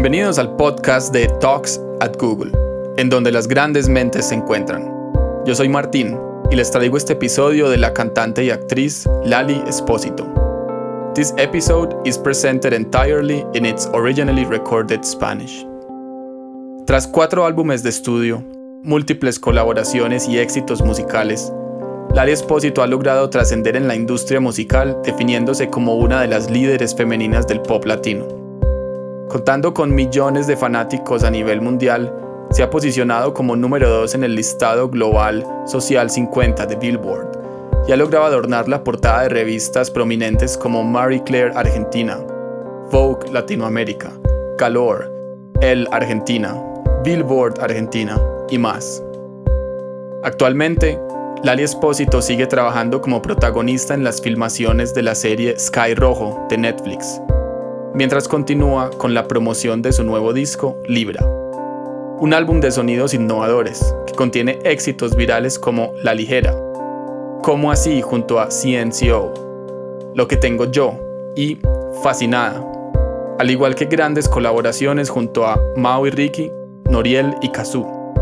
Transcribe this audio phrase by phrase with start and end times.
[0.00, 2.52] Bienvenidos al podcast de Talks at Google,
[2.98, 4.94] en donde las grandes mentes se encuentran.
[5.44, 6.16] Yo soy Martín
[6.52, 10.24] y les traigo este episodio de la cantante y actriz Lali Espósito.
[11.16, 15.66] This episode is presented entirely in its originally recorded Spanish.
[16.86, 18.44] Tras cuatro álbumes de estudio,
[18.84, 21.52] múltiples colaboraciones y éxitos musicales,
[22.14, 26.94] Lali Espósito ha logrado trascender en la industria musical definiéndose como una de las líderes
[26.94, 28.47] femeninas del pop latino.
[29.28, 32.14] Contando con millones de fanáticos a nivel mundial,
[32.50, 37.38] se ha posicionado como número 2 en el listado global Social 50 de Billboard
[37.86, 42.18] y ha logrado adornar la portada de revistas prominentes como Marie Claire Argentina,
[42.90, 44.12] Vogue Latinoamérica,
[44.56, 45.12] Calor,
[45.60, 46.56] Elle Argentina,
[47.04, 48.18] Billboard Argentina
[48.48, 49.04] y más.
[50.24, 50.98] Actualmente,
[51.42, 56.56] Lali Espósito sigue trabajando como protagonista en las filmaciones de la serie Sky Rojo de
[56.56, 57.20] Netflix,
[57.98, 61.26] mientras continúa con la promoción de su nuevo disco Libra,
[62.20, 66.54] un álbum de sonidos innovadores que contiene éxitos virales como La Ligera,
[67.42, 70.94] como así junto a CNCO, Lo que tengo yo
[71.34, 71.58] y
[72.04, 72.64] Fascinada,
[73.36, 76.52] al igual que grandes colaboraciones junto a Mao y Ricky,
[76.88, 78.14] Noriel y Kazoo.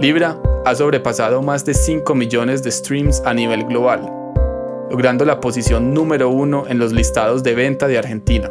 [0.00, 4.10] Libra ha sobrepasado más de 5 millones de streams a nivel global,
[4.90, 8.50] logrando la posición número uno en los listados de venta de Argentina.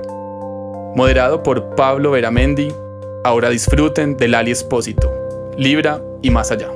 [0.95, 2.69] Moderado por Pablo Veramendi,
[3.25, 5.11] ahora disfruten del Ali Espósito,
[5.57, 6.71] Libra y más allá.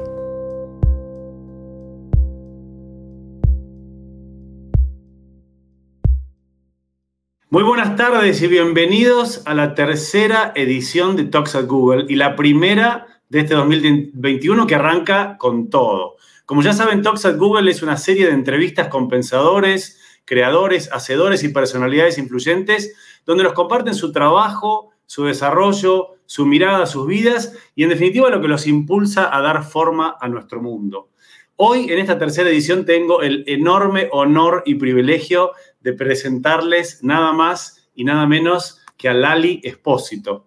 [7.49, 12.35] Muy buenas tardes y bienvenidos a la tercera edición de Talks at Google y la
[12.35, 16.17] primera de este 2021 que arranca con todo.
[16.45, 19.97] Como ya saben, Talks at Google es una serie de entrevistas con pensadores,
[20.29, 22.93] creadores, hacedores y personalidades influyentes
[23.25, 28.39] donde nos comparten su trabajo, su desarrollo, su mirada, sus vidas y en definitiva lo
[28.39, 31.09] que los impulsa a dar forma a nuestro mundo.
[31.55, 37.89] Hoy en esta tercera edición tengo el enorme honor y privilegio de presentarles nada más
[37.95, 40.45] y nada menos que a Lali Espósito.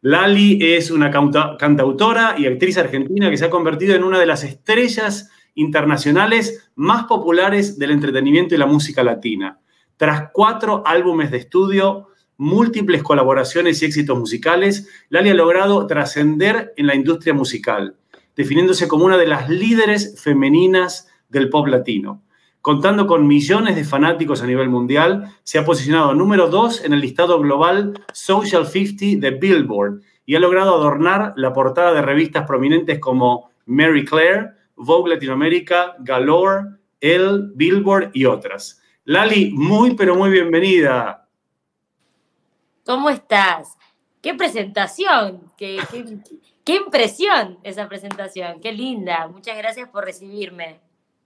[0.00, 4.42] Lali es una cantautora y actriz argentina que se ha convertido en una de las
[4.42, 9.58] estrellas internacionales más populares del entretenimiento y la música latina.
[9.96, 16.86] Tras cuatro álbumes de estudio, múltiples colaboraciones y éxitos musicales, Lali ha logrado trascender en
[16.86, 17.96] la industria musical,
[18.36, 22.22] definiéndose como una de las líderes femeninas del pop latino.
[22.60, 27.00] Contando con millones de fanáticos a nivel mundial, se ha posicionado número 2 en el
[27.00, 32.98] listado global Social 50 de Billboard y ha logrado adornar la portada de revistas prominentes
[32.98, 38.80] como Mary Claire, Vogue Latinoamérica, Galore, Elle, Billboard y otras.
[39.04, 41.28] Lali, muy pero muy bienvenida.
[42.84, 43.76] ¿Cómo estás?
[44.20, 45.40] ¡Qué presentación!
[45.56, 46.18] ¡Qué, qué,
[46.64, 48.60] qué impresión esa presentación!
[48.60, 49.28] ¡Qué linda!
[49.28, 50.80] Muchas gracias por recibirme.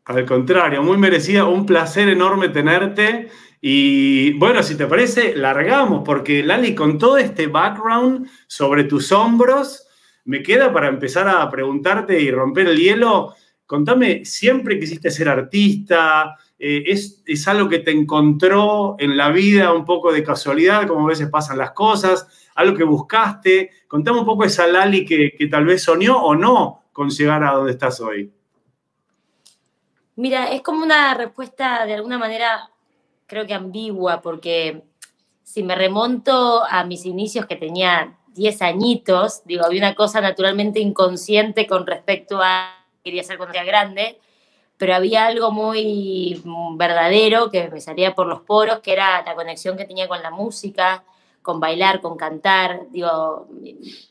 [0.05, 3.29] Al contrario, muy merecida, un placer enorme tenerte.
[3.61, 9.87] Y bueno, si te parece, largamos, porque Lali, con todo este background sobre tus hombros,
[10.31, 13.35] me queda para empezar a preguntarte y romper el hielo.
[13.67, 16.39] Contame, ¿siempre quisiste ser artista?
[16.57, 21.05] Eh, ¿es, ¿Es algo que te encontró en la vida un poco de casualidad, como
[21.05, 22.49] a veces pasan las cosas?
[22.55, 23.71] ¿Algo que buscaste?
[23.89, 27.55] Contame un poco esa Lali que, que tal vez soñó o no con llegar a
[27.55, 28.33] donde estás hoy.
[30.15, 32.71] Mira, es como una respuesta de alguna manera,
[33.27, 34.85] creo que ambigua, porque
[35.43, 40.81] si me remonto a mis inicios que tenía 10 añitos, digo, había una cosa naturalmente
[40.81, 44.19] inconsciente con respecto a quería ser cuando era grande,
[44.77, 46.41] pero había algo muy
[46.77, 50.31] verdadero que me salía por los poros, que era la conexión que tenía con la
[50.31, 51.05] música,
[51.43, 53.49] con bailar, con cantar, digo,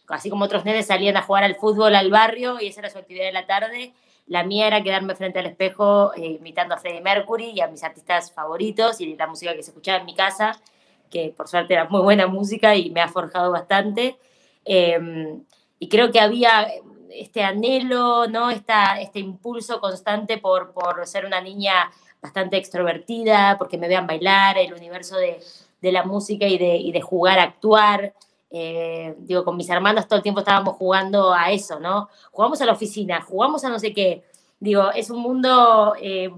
[0.07, 2.97] así como otros nenes salían a jugar al fútbol al barrio y esa era su
[2.97, 3.93] actividad de la tarde,
[4.27, 7.83] la mía era quedarme frente al espejo eh, imitando a Freddie Mercury y a mis
[7.83, 10.59] artistas favoritos y la música que se escuchaba en mi casa,
[11.09, 14.17] que por suerte era muy buena música y me ha forjado bastante.
[14.65, 15.39] Eh,
[15.79, 16.67] y creo que había
[17.09, 18.49] este anhelo, ¿no?
[18.49, 21.91] Esta, este impulso constante por, por ser una niña
[22.21, 25.39] bastante extrovertida, porque me vean bailar, el universo de,
[25.81, 28.13] de la música y de, y de jugar, actuar.
[28.51, 32.09] Eh, digo, con mis hermanos todo el tiempo estábamos jugando a eso, ¿no?
[32.31, 34.23] Jugamos a la oficina, jugamos a no sé qué.
[34.59, 36.29] Digo, es un mundo, eh,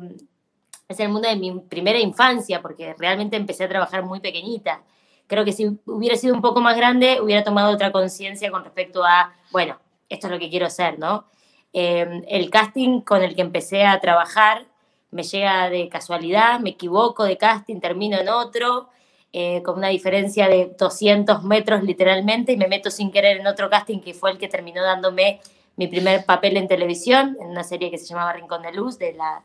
[0.92, 4.84] es el mundo de mi primera infancia, porque realmente empecé a trabajar muy pequeñita.
[5.28, 9.04] Creo que si hubiera sido un poco más grande, hubiera tomado otra conciencia con respecto
[9.04, 9.78] a, bueno,
[10.10, 11.26] esto es lo que quiero ser, ¿no?
[11.74, 14.66] Eh, el casting con el que empecé a trabajar
[15.10, 18.90] me llega de casualidad, me equivoco de casting, termino en otro
[19.34, 23.70] eh, con una diferencia de 200 metros literalmente, y me meto sin querer en otro
[23.70, 25.40] casting que fue el que terminó dándome
[25.78, 29.14] mi primer papel en televisión, en una serie que se llamaba Rincón de Luz, de
[29.14, 29.44] la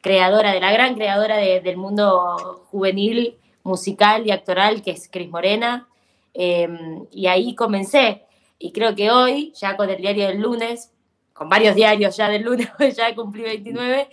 [0.00, 5.88] creadora, de la gran creadora del mundo juvenil, musical y actoral, que es Cris Morena.
[6.34, 8.24] Em, y ahí comencé.
[8.58, 10.92] Y creo que hoy, ya con el diario del lunes,
[11.32, 14.08] con varios diarios ya del lunes, ya cumplí 29,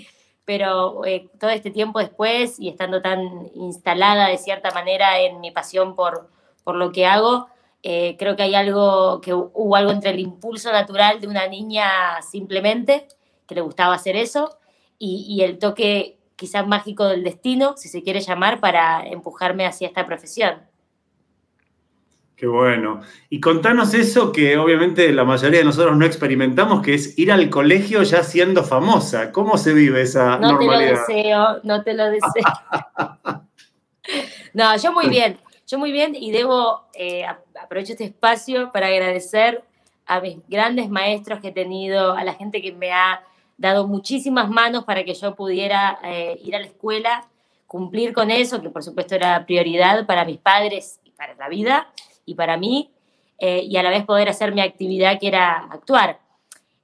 [0.45, 5.51] pero eh, todo este tiempo después y estando tan instalada de cierta manera en mi
[5.51, 6.29] pasión por,
[6.63, 7.47] por lo que hago,
[7.81, 12.21] eh, creo que hay algo, que hubo algo entre el impulso natural de una niña
[12.21, 13.07] simplemente,
[13.47, 14.57] que le gustaba hacer eso,
[15.00, 19.88] y, y el toque quizás mágico del destino, si se quiere llamar, para empujarme hacia
[19.88, 20.56] esta profesión.
[22.36, 23.01] Qué bueno.
[23.30, 27.50] Y contanos eso que obviamente la mayoría de nosotros no experimentamos, que es ir al
[27.50, 29.31] colegio ya siendo famosa.
[29.31, 30.81] ¿Cómo se vive esa no normalidad?
[30.81, 32.44] No te lo deseo, no te lo deseo.
[34.53, 37.25] no, yo muy bien, yo muy bien y debo, eh,
[37.62, 39.63] aprovecho este espacio para agradecer
[40.06, 43.24] a mis grandes maestros que he tenido, a la gente que me ha
[43.57, 47.27] dado muchísimas manos para que yo pudiera eh, ir a la escuela,
[47.67, 51.87] cumplir con eso, que por supuesto era prioridad para mis padres y para la vida
[52.25, 52.91] y para mí,
[53.37, 56.19] eh, y a la vez poder hacer mi actividad que era actuar.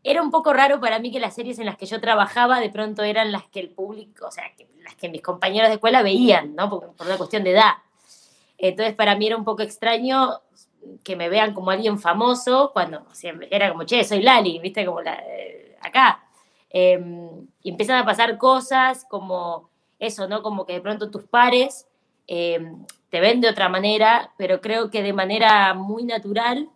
[0.03, 2.69] Era un poco raro para mí que las series en las que yo trabajaba de
[2.69, 4.45] pronto eran las que el público, o sea,
[4.83, 6.69] las que mis compañeros de escuela veían, ¿no?
[6.69, 7.73] Por, una cuestión de edad.
[8.57, 10.39] Entonces para mí era un poco extraño
[11.03, 13.03] que me vean como alguien famoso cuando
[13.51, 16.23] era como, che, soy Lali, viste, como la, eh, acá.
[16.73, 19.69] Em, empiezan a pasar cosas como
[19.99, 20.41] eso, ¿no?
[20.41, 21.87] Como que de pronto tus pares
[22.27, 26.69] em, te ven de otra manera, pero creo que de manera muy natural,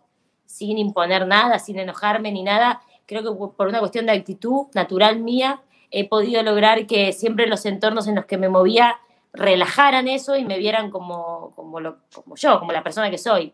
[0.44, 5.20] sin imponer nada, sin enojarme ni nada, creo que por una cuestión de actitud natural
[5.20, 8.98] mía, he podido lograr que siempre los entornos en los que me movía
[9.32, 11.80] relajaran eso y me vieran como, como,
[12.34, 13.52] yo, como la persona que soy.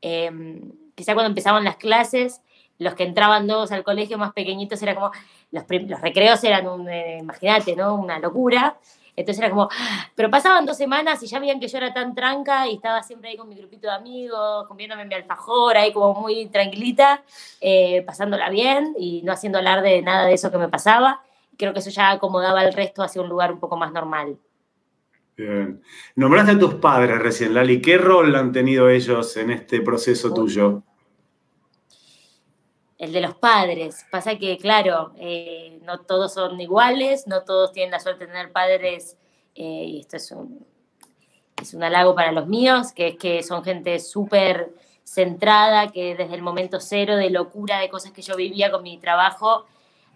[0.00, 2.42] Em, quizá cuando empezaban las clases,
[2.78, 5.10] los que entraban nuevos al colegio más pequeñitos era como,
[5.50, 7.94] los, los recreos eran, un, eh, imagínate, ¿no?
[7.94, 8.76] Una locura.
[9.16, 9.70] Entonces era como,
[10.14, 13.30] pero pasaban dos semanas y ya veían que yo era tan tranca y estaba siempre
[13.30, 17.22] ahí con mi grupito de amigos, comiéndome mi alfajor, ahí como muy tranquilita,
[17.60, 21.22] eh, pasándola bien y no haciendo alarde de nada de eso que me pasaba.
[21.56, 24.36] Creo que eso ya acomodaba al resto hacia un lugar un poco más normal.
[25.34, 25.82] Bien.
[26.14, 27.80] Nombraste a tus padres recién, Lali.
[27.80, 30.82] ¿Qué rol han tenido ellos en este proceso tuyo?
[32.98, 34.06] El de los padres.
[34.10, 38.52] Pasa que, claro, eh, no todos son iguales, no todos tienen la suerte de tener
[38.52, 39.16] padres,
[39.54, 40.66] eh, y esto es un,
[41.60, 44.72] es un halago para los míos, que es que son gente súper
[45.04, 48.98] centrada, que desde el momento cero de locura de cosas que yo vivía con mi
[48.98, 49.66] trabajo,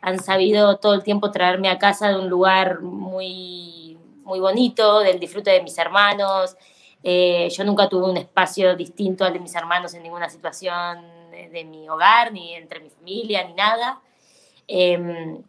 [0.00, 5.20] han sabido todo el tiempo traerme a casa de un lugar muy, muy bonito, del
[5.20, 6.56] disfrute de mis hermanos.
[7.02, 11.64] Eh, yo nunca tuve un espacio distinto al de mis hermanos en ninguna situación de,
[11.64, 14.00] mi hogar, ni entre mi familia, ni nada.
[14.66, 15.42] Em,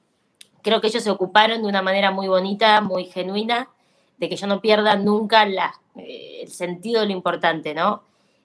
[0.62, 3.70] creo que ellos se ocuparon de una manera muy bonita, muy genuina,
[4.18, 5.48] de que yo no pierda nunca
[5.96, 8.04] eh, el sentido de lo importante, ¿no?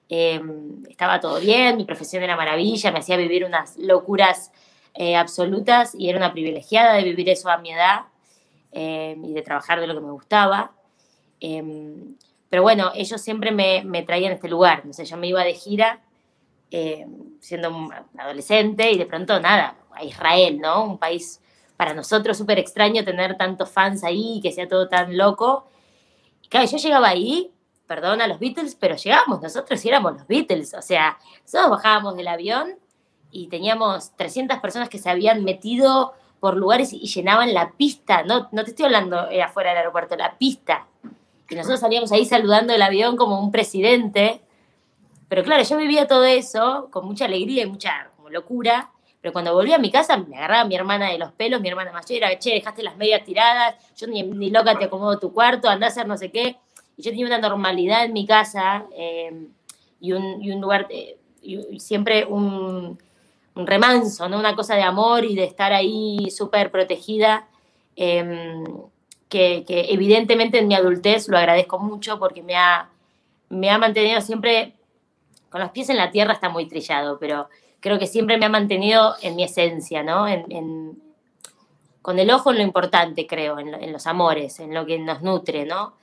[0.09, 4.51] Em, estaba todo bien, mi profesión era maravilla, me hacía vivir unas locuras
[4.93, 8.05] eh, absolutas y era una privilegiada de vivir eso a mi edad
[8.71, 10.73] em, y de trabajar de lo que me gustaba.
[12.49, 15.43] pero bueno, ellos siempre me, me traían a este lugar, no sé, yo me iba
[15.43, 16.01] de gira
[16.71, 17.05] eh,
[17.39, 20.83] siendo un adolescente y de pronto nada, a Israel, ¿no?
[20.83, 21.41] Un país
[21.75, 25.67] para nosotros súper extraño tener tantos fans ahí, que sea todo tan loco.
[26.41, 27.51] Y claro, yo llegaba ahí,
[27.85, 32.27] perdón a los Beatles, pero llegamos, nosotros éramos los Beatles, o sea, nosotros bajábamos del
[32.27, 32.75] avión
[33.31, 38.49] y teníamos 300 personas que se habían metido por lugares y llenaban la pista, no,
[38.51, 40.87] no te estoy hablando eh, afuera del aeropuerto, la pista.
[41.49, 44.41] Y nosotros salíamos ahí saludando el avión como un presidente
[45.29, 48.91] pero claro, yo vivía todo eso con mucha alegría y mucha locura,
[49.21, 51.91] pero cuando volví a mi casa me agarraba mi hermana de los pelos, mi hermana
[51.91, 55.87] mayor, era, che, dejaste las medias tiradas, yo ni, loca te acomodo tu cuarto, andá
[55.87, 56.57] a hacer no sé qué.
[56.95, 59.47] Y yo tenía una normalidad en mi casa eh,
[59.99, 62.97] y, un, y, un, lugar, eh, y siempre un,
[63.55, 64.39] remanso, ¿no?
[64.39, 67.47] una cosa de amor y de estar ahí súper protegida.
[67.95, 68.63] Eh,
[69.29, 72.89] que, que, evidentemente en mi adultez lo agradezco mucho porque me ha,
[73.49, 74.76] me ha mantenido siempre
[75.49, 77.49] con los pies en la tierra está muy trillado, pero
[77.79, 80.25] creo que siempre me ha mantenido en mi esencia, ¿no?
[82.01, 85.65] con el ojo en lo importante, creo, en, los amores, en lo que nos nutre,
[85.65, 85.93] ¿no?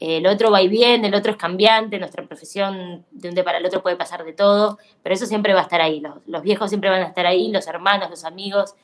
[0.00, 3.58] El otro va y viene, el otro es cambiante, nuestra profesión de un día para
[3.58, 6.42] el otro puede pasar de todo, pero eso siempre va a estar ahí, los, los
[6.42, 8.74] viejos siempre van a estar ahí, los hermanos, los amigos,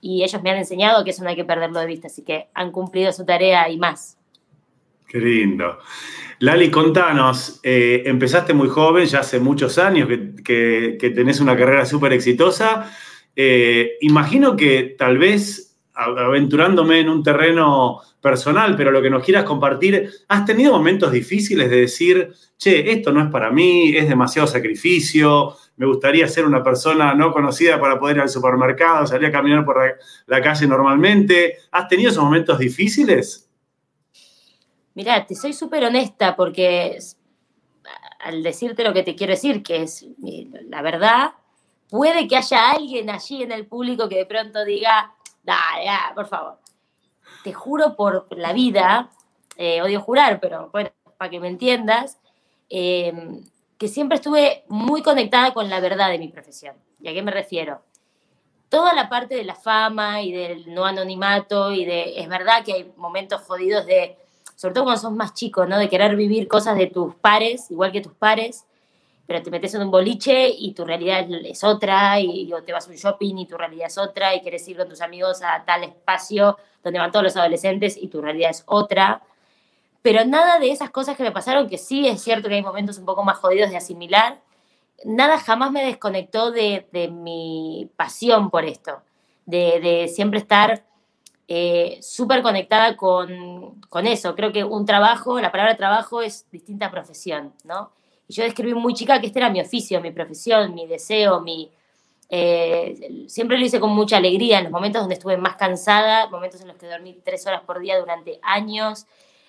[0.00, 2.48] y ellos me han enseñado que eso no hay que perderlo de vista, así que
[2.54, 4.19] han cumplido su tarea y más.
[5.10, 5.80] Qué lindo.
[6.38, 10.08] Lali, contanos, eh, empezaste muy joven, ya hace muchos años
[10.44, 12.88] que, tenés una carrera súper exitosa.
[13.34, 19.42] Eh, imagino que tal vez, aventurándome en un terreno personal, pero lo que nos quieras
[19.42, 24.46] compartir, ¿has tenido momentos difíciles de decir, che, esto no es para mí, es demasiado
[24.46, 29.32] sacrificio, me gustaría ser una persona no conocida para poder ir al supermercado, salir a
[29.32, 29.76] caminar por
[30.26, 31.56] la calle normalmente?
[31.72, 33.49] ¿Has tenido esos momentos difíciles?
[34.94, 36.98] Mirá, te soy súper honesta porque
[38.20, 40.06] al decirte lo que te quiero decir, que es
[40.68, 41.32] la verdad,
[41.88, 46.58] puede que haya alguien allí en el público que de pronto diga, dale, por favor.
[47.44, 49.10] Te juro por la vida,
[49.56, 52.18] eh, odio jurar, pero bueno, para que me entiendas,
[52.68, 53.42] em,
[53.78, 56.76] que siempre estuve muy conectada con la verdad de mi profesión.
[57.00, 57.82] ¿Y a qué me refiero?
[58.68, 62.74] Toda la parte de la fama y del no anonimato y de, es verdad que
[62.74, 64.16] hay momentos jodidos de
[64.60, 65.78] sobre todo cuando sos más chico, ¿no?
[65.78, 68.66] De querer vivir cosas de tus pares, igual que tus pares,
[69.26, 72.86] pero te metes en un boliche y tu realidad es otra, y, o te vas
[72.86, 75.64] a un shopping y tu realidad es otra, y quieres ir con tus amigos a
[75.64, 79.22] tal espacio donde van todos los adolescentes y tu realidad es otra.
[80.02, 82.98] Pero nada de esas cosas que me pasaron, que sí es cierto que hay momentos
[82.98, 84.42] un poco más jodidos de asimilar,
[85.06, 89.00] nada jamás me desconectó de, de mi pasión por esto,
[89.46, 90.84] de, de siempre estar
[91.52, 94.36] eh, súper conectada con, con, eso.
[94.36, 97.90] Creo que un trabajo, la palabra trabajo es distinta profesión, ¿no?
[98.28, 101.68] Y yo describí muy chica que este era mi oficio, mi profesión, mi deseo, mi...
[102.28, 106.60] Eh, siempre lo hice con mucha alegría en los momentos donde estuve más cansada, momentos
[106.60, 109.06] en los que dormí tres horas por día durante años,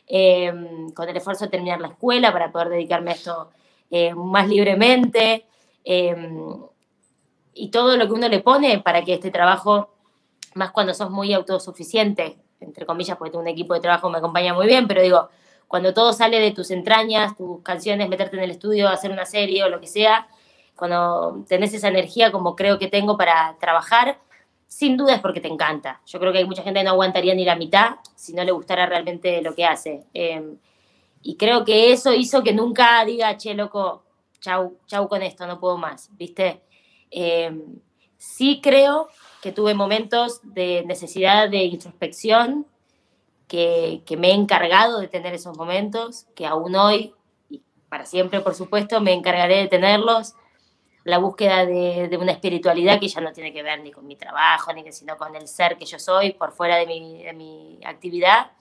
[0.08, 3.52] em, con el esfuerzo de terminar la escuela para poder dedicarme a esto
[3.92, 5.46] eh, más libremente.
[5.84, 6.64] Em,
[7.54, 9.92] y todo lo que uno le pone para que este trabajo
[10.56, 14.18] más cuando sos muy autosuficiente, entre comillas, porque tengo un equipo de trabajo que me
[14.20, 15.30] acompaña muy bien, pero digo,
[15.68, 19.64] cuando todo sale de tus entrañas, tus canciones, meterte en el estudio, hacer una serie
[19.64, 20.28] o lo que sea,
[20.76, 24.20] cuando tenés esa energía como creo que tengo para trabajar,
[24.68, 26.02] sin duda es porque te encanta.
[26.06, 28.52] Yo creo que hay mucha gente que no aguantaría ni la mitad si no le
[28.52, 30.06] gustara realmente lo que hace.
[30.14, 30.58] Em,
[31.22, 34.04] y creo que eso hizo que nunca diga, che, loco,
[34.40, 36.64] chau, chau con esto, no puedo más, ¿viste?
[37.12, 37.80] Em,
[38.22, 39.10] sí creo
[39.42, 42.68] que tuve momentos de necesidad de introspección,
[43.48, 47.16] que, me he encargado de tener esos momentos, que aún hoy,
[47.50, 50.36] y para siempre por supuesto, me encargaré de tenerlos.
[51.04, 54.72] La búsqueda de, una espiritualidad que ya no tiene que ver ni con mi trabajo,
[54.72, 58.52] ni que, sino con el ser que yo soy por fuera de mi, actividad.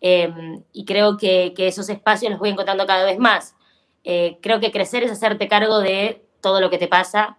[0.00, 3.54] Em, y creo que, esos espacios los voy encontrando cada vez más.
[4.02, 7.38] Eh, creo que crecer es hacerte cargo de todo lo que te pasa,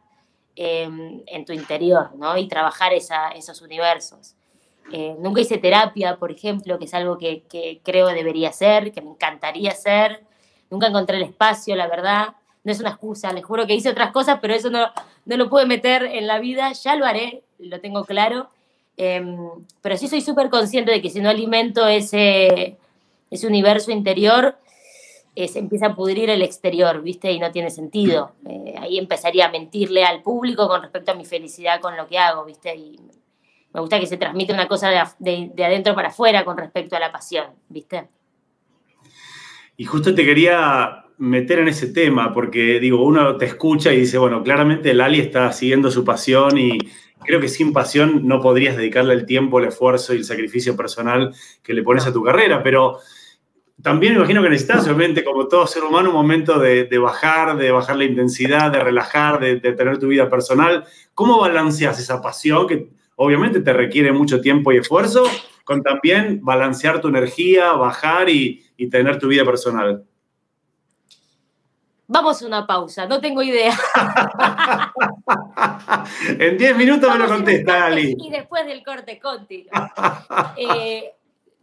[0.61, 2.37] Em, en tu interior, ¿no?
[2.37, 4.35] Y trabajar esos universos.
[4.91, 9.11] Eh, nunca hice terapia, por ejemplo, que es algo que, creo debería ser, que me
[9.11, 10.21] encantaría hacer.
[10.69, 12.35] Nunca encontré el espacio, la verdad.
[12.65, 14.87] No es una excusa, les juro que hice otras cosas, pero eso no,
[15.23, 16.73] no lo pude meter en la vida.
[16.73, 18.49] Ya lo haré, lo tengo claro.
[18.97, 19.37] Em,
[19.81, 22.77] pero sí soy súper consciente de que si no alimento ese,
[23.31, 24.57] ese universo interior,
[25.35, 27.31] se empieza a pudrir el exterior, ¿viste?
[27.31, 28.33] Y no tiene sentido.
[28.47, 32.17] Eh, ahí empezaría a mentirle al público con respecto a mi felicidad con lo que
[32.17, 32.75] hago, ¿viste?
[32.75, 32.99] Y
[33.73, 37.11] me gusta que se transmite una cosa de, adentro para afuera con respecto a la
[37.11, 38.07] pasión, ¿viste?
[39.77, 44.17] Y justo te quería meter en ese tema, porque digo, uno te escucha y dice,
[44.17, 46.79] bueno, claramente Lali está siguiendo su pasión y
[47.23, 51.33] creo que sin pasión no podrías dedicarle el tiempo, el esfuerzo y el sacrificio personal
[51.61, 52.99] que le pones a tu carrera, pero
[53.81, 57.95] también imagino que necesitas, obviamente, como todo ser humano, un momento de, bajar, de bajar
[57.95, 60.85] la intensidad, de relajar, de, tener tu vida personal.
[61.13, 65.23] ¿Cómo balanceas esa pasión que obviamente te requiere mucho tiempo y esfuerzo
[65.63, 70.03] con también balancear tu energía, bajar y, tener tu vida personal?
[72.07, 73.77] Vamos a una pausa, no tengo idea.
[76.39, 78.15] en 10 minutos me lo contesta, Ali.
[78.17, 79.69] Y después del corte, continuo.
[80.57, 81.13] Eh,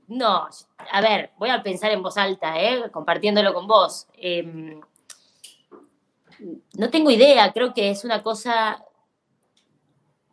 [0.09, 0.49] no,
[0.93, 2.91] a ver, voy a pensar en voz alta, ¿eh?
[2.93, 4.07] compartiéndolo con vos.
[4.15, 4.81] Em,
[6.75, 8.85] no tengo idea, creo que es una cosa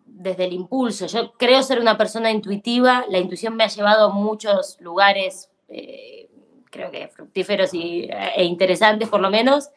[0.06, 1.08] desde el impulso.
[1.08, 6.30] Yo creo ser una persona intuitiva, la intuición me ha llevado a muchos lugares, eh,
[6.70, 9.70] creo que fructíferos y, e interesantes por lo menos,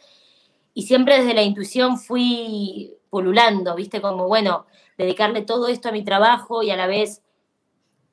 [0.75, 4.67] y siempre desde la intuición fui pululando, viste, como, bueno,
[4.99, 7.23] dedicarle todo esto a mi trabajo y a la vez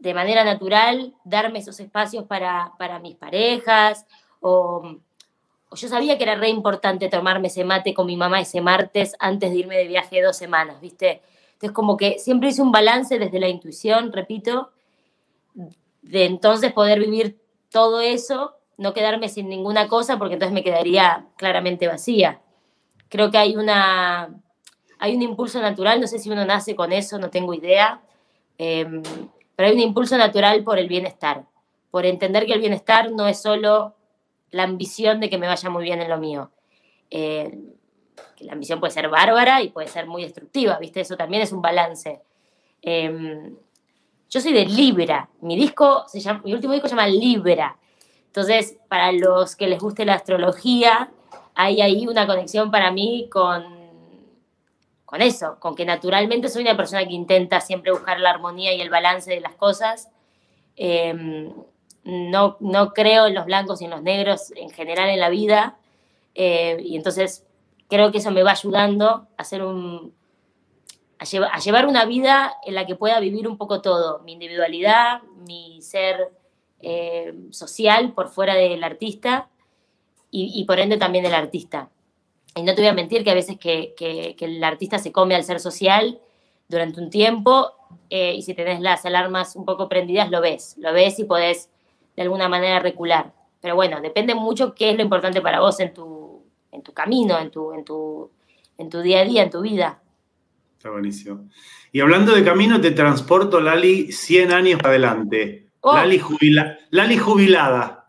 [0.03, 4.05] de manera natural darme esos espacios para, mis parejas,
[4.41, 4.97] o,
[5.71, 9.51] yo sabía que era re importante tomarme ese mate con mi mamá ese martes antes
[9.51, 11.21] de irme de viaje dos semanas, ¿viste?
[11.53, 14.71] Entonces como que siempre hice un balance desde la intuición, repito,
[16.01, 17.39] de entonces poder vivir
[17.71, 22.41] todo eso no quedarme sin ninguna cosa porque entonces me quedaría claramente vacía.
[23.07, 24.35] Creo que hay una
[24.99, 28.01] hay un impulso natural, no sé si uno nace con eso, no tengo idea,
[28.57, 29.01] em,
[29.63, 31.45] pero hay un impulso natural por el bienestar,
[31.89, 33.95] por entender que el bienestar no es solo
[34.51, 36.51] la ambición de que me vaya muy bien en lo mío.
[37.09, 37.57] Eh,
[38.35, 40.99] que la ambición puede ser bárbara y puede ser muy destructiva, ¿viste?
[40.99, 42.19] Eso también es un balance.
[42.81, 43.55] Em,
[44.29, 47.77] yo soy de Libra, mi disco, se llama, mi último disco se llama Libra.
[48.25, 51.09] Entonces, para los que les guste la astrología,
[51.55, 53.63] hay ahí una conexión para mí con
[55.13, 58.81] con eso, con que naturalmente soy una persona que intenta siempre buscar la armonía y
[58.81, 60.09] el balance de las cosas.
[60.75, 61.53] Em,
[62.03, 65.77] no, no creo en los blancos y en los negros en general en la vida.
[66.33, 67.45] Eh, y entonces
[67.87, 70.15] creo que eso me va ayudando a, hacer un,
[71.19, 75.79] a, llevar una vida en la que pueda vivir un poco todo, mi individualidad, mi
[75.83, 76.31] ser
[76.81, 79.47] eh, social por fuera del artista
[80.31, 81.91] y, y por ende también del artista.
[82.55, 85.35] Y no te voy a mentir que a veces que, que, el artista se come
[85.35, 86.19] al ser social
[86.69, 87.71] durante un tiempo
[88.09, 91.69] eh, y si tenés las alarmas un poco prendidas lo ves, lo ves y podés
[92.15, 93.33] de alguna manera recular.
[93.59, 97.39] Pero bueno, depende mucho qué es lo importante para vos en tu, en tu camino,
[97.39, 98.29] en tu, en, tu,
[98.77, 100.01] en tu día a día, en tu vida.
[100.77, 101.47] Está buenísimo.
[101.91, 105.69] Y hablando de camino, te transporto, Lali, 100 años adelante.
[105.79, 105.95] Oh.
[105.95, 108.02] Lali, jubila, Lali jubilada.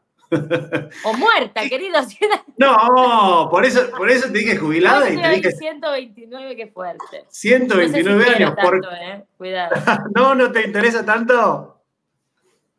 [1.04, 2.00] O muerta, querido.
[2.56, 5.52] No, por eso, por eso te dije jubilada y te dije.
[5.52, 7.24] 129, qué fuerte.
[7.28, 8.54] 129 años.
[9.00, 9.24] ¿eh?
[9.36, 9.74] Cuidado.
[10.14, 11.82] ¿No, no te interesa tanto?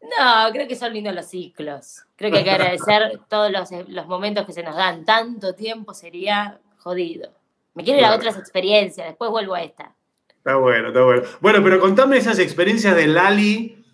[0.02, 2.04] No, creo que son lindos los ciclos.
[2.16, 5.04] Creo que hay que agradecer todos los, los momentos que se nos dan.
[5.04, 7.32] Tanto tiempo sería jodido.
[7.74, 9.94] Me quiero ir a otras experiencias, después vuelvo a esta.
[10.30, 11.24] Está bueno, está bueno.
[11.42, 13.85] Bueno, pero contame esas experiencias de Lali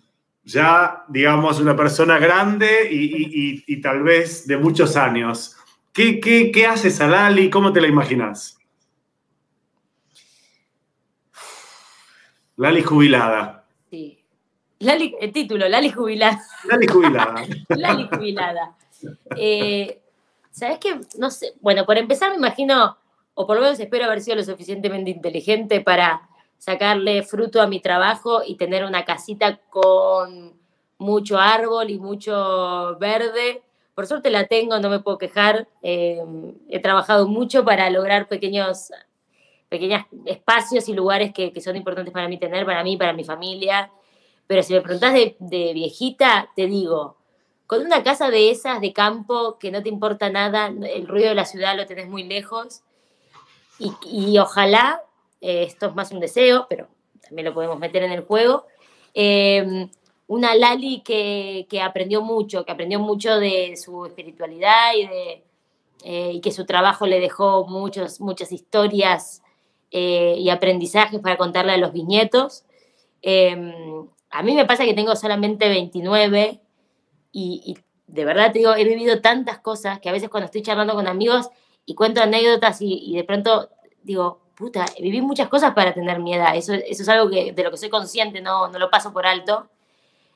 [0.44, 5.56] ya, digamos, una persona grande y, tal vez de muchos años.
[5.92, 7.50] ¿Qué, qué, qué haces a Lali?
[7.50, 8.58] ¿Cómo te la imaginas?
[12.56, 13.64] Lali jubilada.
[13.90, 14.18] Sí.
[14.78, 16.40] Lali, el título, Lali jubilada.
[16.64, 17.34] Lali jubilada.
[17.68, 18.76] Lali jubilada.
[19.36, 20.00] Eh,
[20.50, 21.00] ¿Sabes qué?
[21.18, 21.54] No sé.
[21.60, 22.96] Bueno, por empezar, me imagino,
[23.34, 26.28] o por lo menos espero haber sido lo suficientemente inteligente para
[26.62, 30.52] sacarle fruto a mi trabajo y tener una casita con
[30.96, 33.64] mucho árbol y mucho verde.
[33.96, 35.66] Por suerte la tengo, no me puedo quejar.
[35.82, 36.22] Eh,
[36.68, 38.92] he trabajado mucho para lograr pequeños,
[39.68, 43.90] pequeños espacios y lugares que, son importantes para mí tener, para mí, para mi familia.
[44.46, 47.16] Pero si me preguntas de, viejita, te digo,
[47.66, 51.34] con una casa de esas de campo que no te importa nada, el ruido de
[51.34, 52.82] la ciudad lo tenés muy lejos,
[53.80, 55.02] y, y ojalá
[55.42, 56.86] eh, esto es más un deseo, pero
[57.20, 58.66] también lo podemos meter en el juego.
[59.12, 59.88] Eh,
[60.28, 65.44] una Lali que, aprendió mucho, que aprendió mucho de su espiritualidad y, de,
[66.04, 69.42] eh, que su trabajo le dejó muchos, muchas historias
[69.94, 72.64] y aprendizajes para contarle a los bisnietos.
[73.22, 76.62] a mí me pasa que tengo solamente 29
[77.30, 77.76] y,
[78.06, 81.50] de verdad digo, he vivido tantas cosas que a veces cuando estoy charlando con amigos
[81.84, 83.68] y cuento anécdotas y, y de pronto
[84.02, 86.56] digo, puta, viví muchas cosas para tener mi edad.
[86.56, 89.26] Eso, eso es algo que, de lo que soy consciente, no, no lo paso por
[89.26, 89.68] alto.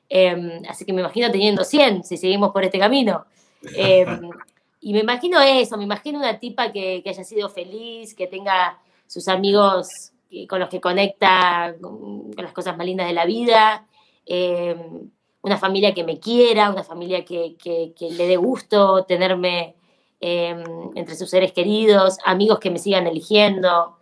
[0.08, 3.26] Em, así que me imagino teniendo 100 si seguimos por este camino.
[3.74, 4.30] Em,
[4.80, 8.78] y me imagino eso, me imagino una tipa que, que, haya sido feliz, que tenga
[9.06, 10.12] sus amigos
[10.48, 13.86] con los que conecta con, las cosas más lindas de la vida,
[14.26, 15.10] em,
[15.42, 19.76] una familia que me quiera, una familia que, que, que le dé gusto tenerme
[20.18, 23.96] entre sus seres queridos, amigos que me sigan eligiendo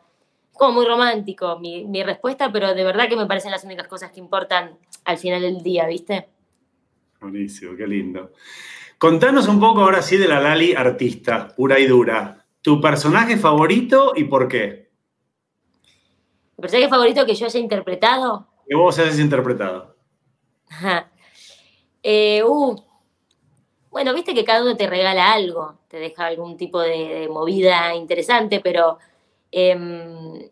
[0.54, 4.10] como muy romántico mi, mi, respuesta, pero de verdad que me parecen las únicas cosas
[4.12, 6.28] que importan al final del día, ¿viste?
[7.20, 8.32] Buenísimo, qué lindo.
[8.98, 12.46] Contanos un poco ahora sí de la Lali artista, pura y dura.
[12.62, 14.90] ¿Tu personaje favorito y por qué?
[16.56, 18.46] ¿El personaje favorito que yo haya interpretado?
[18.66, 19.94] Que vos hayas interpretado.
[22.02, 22.76] Eh, uh,
[23.90, 28.60] bueno, viste que cada uno te regala algo, te deja algún tipo de movida interesante,
[28.60, 28.98] pero
[29.56, 30.50] Em,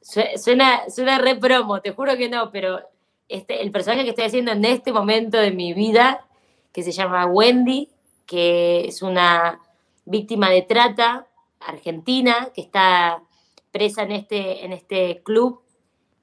[0.00, 2.80] suena, suena re promo, te juro que no, pero
[3.28, 6.26] este, el personaje que estoy haciendo en este momento de mi vida,
[6.72, 7.90] que se llama Wendy,
[8.24, 9.60] que es una
[10.06, 11.26] víctima de trata
[11.60, 13.22] argentina, que está
[13.70, 15.60] presa en este, en este club,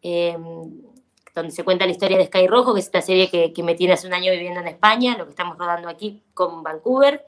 [0.02, 0.82] em,
[1.36, 3.76] donde se cuenta la historia de Sky Rojo, que es esta serie que, que me
[3.76, 7.24] tiene hace un año viviendo en España, lo que estamos rodando aquí con Vancouver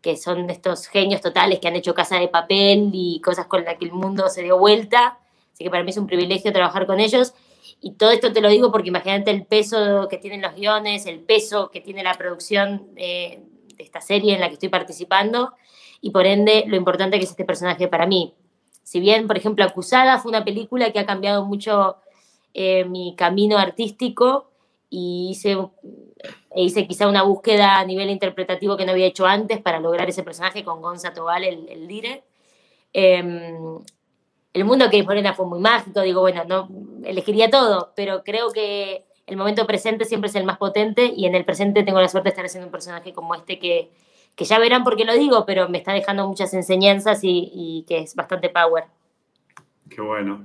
[0.00, 3.76] que son estos genios totales que han hecho casa de papel y cosas con las
[3.76, 5.18] que el mundo se dio vuelta.
[5.52, 7.34] Así que para mí es un privilegio trabajar con ellos.
[7.80, 11.20] Y todo esto te lo digo porque imagínate el peso que tienen los guiones, el
[11.20, 13.42] peso que tiene la producción de,
[13.78, 15.54] esta serie en la que estoy participando
[16.00, 18.34] y por ende lo importante que es este personaje para mí.
[18.82, 21.96] Si bien, por ejemplo, Acusada fue una película que ha cambiado mucho
[22.54, 24.49] eh, mi camino artístico
[24.90, 25.56] y hice,
[26.50, 30.08] e hice quizá una búsqueda a nivel interpretativo que no había hecho antes para lograr
[30.08, 32.24] ese personaje con Gonza Tobal, el, el dire.
[32.92, 33.78] Em,
[34.52, 36.68] el mundo que es Morena fue muy mágico, digo, bueno, no
[37.04, 41.36] elegiría todo, pero creo que el momento presente siempre es el más potente y en
[41.36, 43.92] el presente tengo la suerte de estar haciendo un personaje como este que,
[44.34, 47.84] que ya verán por qué lo digo, pero me está dejando muchas enseñanzas y, y
[47.86, 48.86] que es bastante power.
[49.88, 50.44] Qué bueno.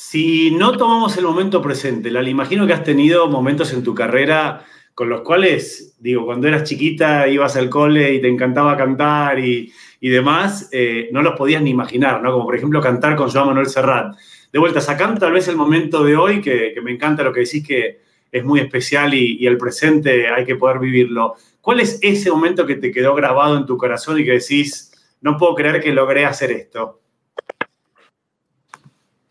[0.00, 4.64] Si no tomamos el momento presente, Lali, imagino que has tenido momentos en tu carrera
[4.94, 9.72] con los cuales, digo, cuando eras chiquita ibas al cole y te encantaba cantar y,
[10.00, 12.30] y demás, eh, no los podías ni imaginar, ¿no?
[12.30, 14.14] Como por ejemplo cantar con Joan Manuel Serrat.
[14.52, 17.40] De vuelta, sacando tal vez el momento de hoy, que, que me encanta lo que
[17.40, 21.34] decís que es muy especial y, y, el presente hay que poder vivirlo.
[21.60, 25.36] ¿Cuál es ese momento que te quedó grabado en tu corazón y que decís, no
[25.36, 27.00] puedo creer que logré hacer esto?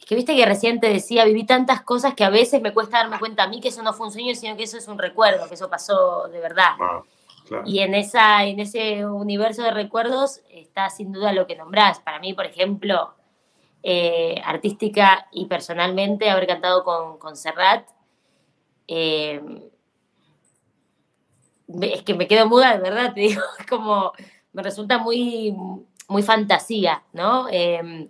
[0.08, 3.20] Que viste que recién te decía, viví tantas cosas que a veces me cuesta darme
[3.20, 5.50] cuenta a mí que eso no fue un sueño, sino que eso es un recuerdo,
[5.50, 6.76] que eso pasó de verdad.
[6.80, 7.02] Ah,
[7.46, 7.64] claro.
[7.68, 12.00] Y en, esa, en ese universo de recuerdos está sin duda lo que nombrás.
[12.00, 13.16] Para mí, por ejemplo,
[13.84, 17.90] eh, artística y personalmente, haber cantado con, con Serrat,
[18.88, 19.42] eh,
[21.82, 24.14] es que me quedo muda, de verdad, te digo, es como,
[24.54, 25.54] me resulta muy,
[26.08, 27.50] muy fantasía, ¿no?
[27.52, 28.10] Eh,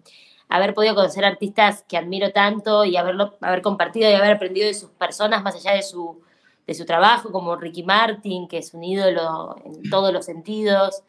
[0.50, 4.74] haber podido conocer artistas que admiro tanto y haberlo, haber compartido y haber aprendido de
[4.74, 6.22] sus personas más allá de su,
[6.66, 11.04] de su trabajo, como Ricky Martin, que es un ídolo en todos los sentidos,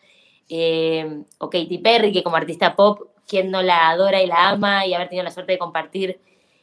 [0.48, 4.86] eh, o Katy Perry, que como artista pop, quien no la adora y la ama,
[4.86, 6.20] y haber tenido la suerte de compartir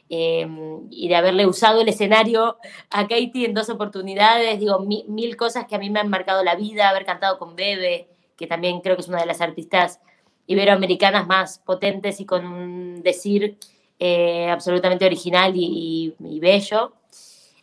[0.10, 0.48] eh,
[0.90, 2.58] y de haberle usado el escenario
[2.90, 6.44] a Katy en dos oportunidades, digo, mi, mil cosas que a mí me han marcado
[6.44, 10.02] la vida, haber cantado con Bebe, que también creo que es una de las artistas
[10.48, 13.58] iberoamericanas más potentes y con un decir
[14.00, 16.94] eh, absolutamente original y, y, bello.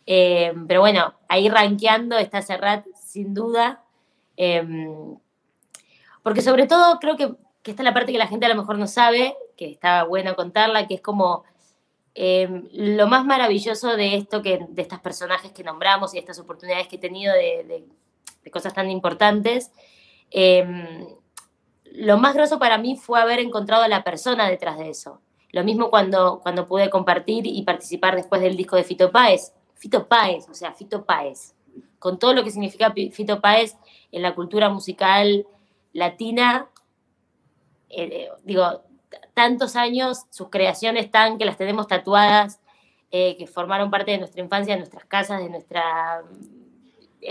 [0.05, 3.83] Eh, pero bueno, ahí rankeando está Serrat sin duda.
[4.35, 4.65] Eh,
[6.23, 8.55] porque sobre todo creo que, que esta es la parte que la gente a lo
[8.55, 11.43] mejor no sabe, que está bueno contarla, que es como
[12.15, 16.87] eh, lo más maravilloso de esto, que, de estos personajes que nombramos y estas oportunidades
[16.87, 17.83] que he tenido de, de,
[18.43, 19.71] de cosas tan importantes.
[20.31, 20.65] Eh,
[21.93, 25.21] lo más grosso para mí fue haber encontrado a la persona detrás de eso.
[25.51, 29.53] Lo mismo cuando, cuando pude compartir y participar después del disco de Fito Páez.
[29.75, 31.53] Fito Páez, o sea, Fito Páez.
[31.99, 33.77] Con todo lo que significa Fito Páez
[34.11, 35.45] en la cultura musical
[35.93, 36.67] latina,
[37.89, 38.81] eh, digo,
[39.35, 42.59] tantos años, sus creaciones tan que las tenemos tatuadas,
[43.11, 46.23] eh, que formaron parte de nuestra infancia, de nuestras casas, de nuestra.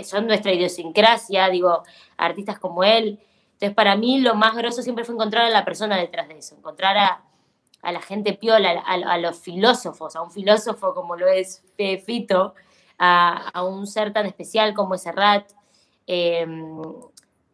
[0.03, 1.83] son nuestra idiosincrasia, digo,
[2.15, 3.19] artistas como él.
[3.63, 6.53] Entonces, para mí lo más grosso siempre fue encontrar a la persona detrás de eso,
[6.57, 7.23] encontrar a,
[7.81, 11.63] a la gente piola, a, los filósofos, a un filósofo como lo es
[12.05, 12.55] Fito,
[12.97, 15.49] a, a un ser tan especial como es Serrat.
[16.07, 16.45] Eh,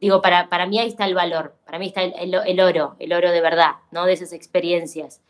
[0.01, 2.95] digo, para, para mí ahí está el valor, para mí está el, el, el, oro,
[2.97, 4.05] el oro de verdad, ¿no?
[4.05, 5.21] De esas experiencias.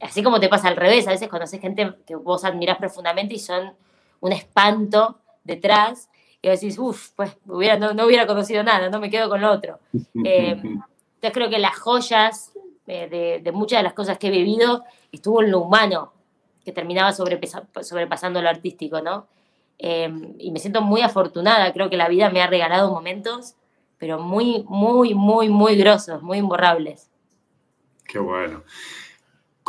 [0.00, 3.40] Así como te pasa al revés, a veces conoces gente que vos admirás profundamente y
[3.40, 3.74] son
[4.20, 6.08] un espanto detrás,
[6.42, 9.50] y decís, uff, pues hubiera, no, no, hubiera conocido nada, no me quedo con lo
[9.50, 9.78] otro.
[10.24, 12.52] Eh, entonces creo que las joyas
[12.86, 16.12] eh, de, de, muchas de las cosas que he vivido estuvo en lo humano,
[16.64, 19.26] que terminaba sobrepasando lo artístico, ¿no?
[19.78, 23.54] Eh, y me siento muy afortunada, creo que la vida me ha regalado momentos,
[23.98, 27.10] pero muy, muy, muy, muy grosos, muy imborrables.
[28.04, 28.62] Qué bueno.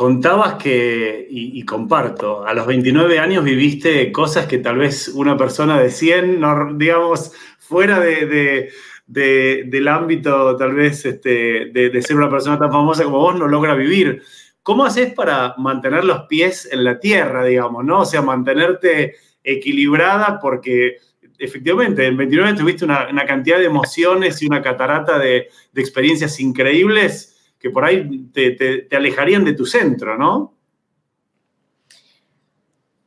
[0.02, 5.80] Contabas que, y, comparto, a los 29 años viviste cosas que tal vez una persona
[5.80, 8.70] de 100, no, digamos, fuera de, de,
[9.06, 13.48] de, del ámbito tal vez este, de, ser una persona tan famosa como vos, no
[13.48, 14.24] logra vivir.
[14.64, 18.00] ¿Cómo haces para mantener los pies en la tierra, digamos, no?
[18.00, 20.98] O sea, mantenerte equilibrada porque
[21.38, 27.31] efectivamente, en 29 tuviste una, cantidad de emociones y una catarata de experiencias increíbles
[27.62, 30.56] que por ahí te, te, alejarían de tu centro, ¿no?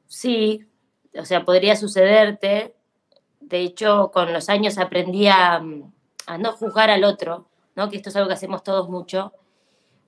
[0.07, 0.65] Sí,
[1.19, 2.77] o sea, podría sucederte.
[3.41, 7.91] De hecho, con los años aprendí a, no juzgar al otro, ¿no?
[7.91, 9.33] Que esto es algo que hacemos todos mucho.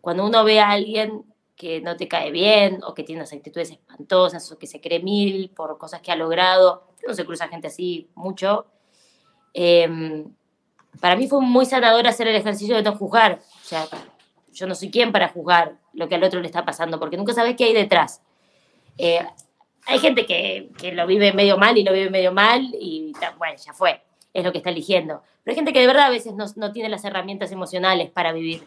[0.00, 1.24] Cuando uno ve a alguien
[1.56, 5.02] que no te cae bien o que tiene unas actitudes espantosas o que se cree
[5.02, 8.66] mil por cosas que ha logrado, no se cruza gente así mucho.
[9.52, 10.24] Eh,
[11.00, 13.40] para mí fue muy sanador hacer el ejercicio de no juzgar.
[13.42, 13.88] O sea,
[14.56, 17.34] yo no soy quien para juzgar lo que al otro le está pasando, porque nunca
[17.34, 18.22] sabes qué hay detrás.
[18.96, 19.20] Eh,
[19.86, 23.56] hay gente que, que, lo vive medio mal y lo vive medio mal y bueno,
[23.64, 24.02] ya fue.
[24.32, 25.22] es lo que está eligiendo.
[25.44, 28.64] Pero hay gente que de verdad a veces no, tiene las herramientas emocionales para vivir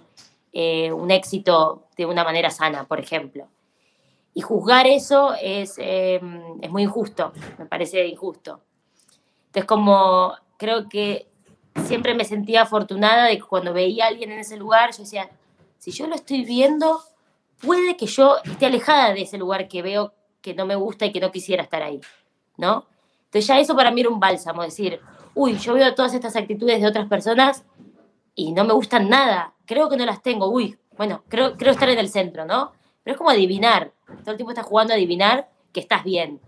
[0.54, 3.48] eh, un éxito de una manera sana, por ejemplo.
[4.34, 8.62] Y juzgar eso es, em, es muy injusto, me parece injusto.
[9.48, 11.28] Entonces, como creo que
[11.84, 15.30] siempre me sentía afortunada de que cuando veía a alguien en ese lugar, yo decía,
[15.80, 17.02] si yo lo estoy viendo,
[17.62, 21.12] puede que yo esté alejada de ese lugar que veo que no me gusta y
[21.12, 22.00] que no quisiera estar ahí,
[22.58, 22.86] ¿no?
[23.26, 25.00] Entonces ya eso para mí era un bálsamo, decir,
[25.36, 27.64] uy, yo veo todas estas actitudes de otras personas
[28.36, 31.90] y no me gustan nada, creo que no las tengo, uy, bueno, creo, creo estar
[31.90, 32.74] en el centro, ¿no?
[33.04, 36.40] Pero es como adivinar, todo el tiempo estás jugando a adivinar que estás bien,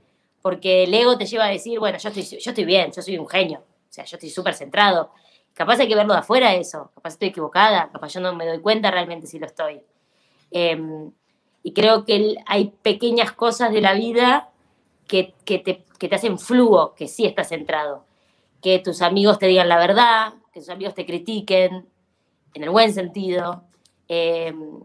[0.42, 3.18] porque el ego te lleva a decir, bueno, yo estoy, yo estoy bien, yo soy
[3.18, 5.12] un genio, o sea, yo estoy súper centrado.
[5.54, 8.60] Capaz hay que verlo de afuera eso, capaz estoy equivocada, capaz yo no me doy
[8.60, 9.82] cuenta realmente si lo estoy.
[10.50, 11.12] Em,
[11.64, 14.50] y creo que hay pequeñas cosas de la vida
[15.08, 18.06] que, que, te, que, te, hacen flujo, que sí estás centrado.
[18.62, 21.88] Que tus amigos te digan la verdad, que tus amigos te critiquen,
[22.54, 23.64] en el buen sentido.
[24.08, 24.80] Em,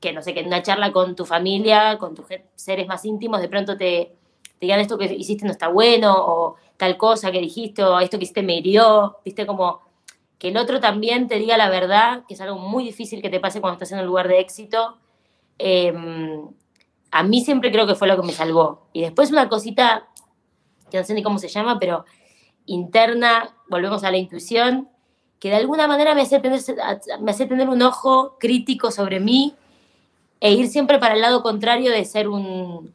[0.00, 3.40] que no sé, que en una charla con tu familia, con tus seres más íntimos,
[3.40, 4.14] de pronto te,
[4.58, 8.18] te digan esto que hiciste no está bueno, o tal cosa que dijiste, o esto
[8.18, 9.85] que hiciste me hirió, viste, como
[10.38, 13.40] que el otro también te diga la verdad, que es algo muy difícil que te
[13.40, 14.98] pase cuando estás en un lugar de éxito,
[15.58, 16.48] Em,
[17.10, 18.88] a mí siempre creo que fue lo que me salvó.
[18.92, 20.08] Y después una cosita,
[20.90, 22.04] que no sé ni cómo se llama, pero
[22.66, 24.88] interna, volvemos a la intuición,
[25.38, 26.60] que de alguna manera me hace tener,
[27.20, 29.54] me hace tener un ojo crítico sobre mí
[30.40, 32.94] e ir siempre para el lado contrario de ser un,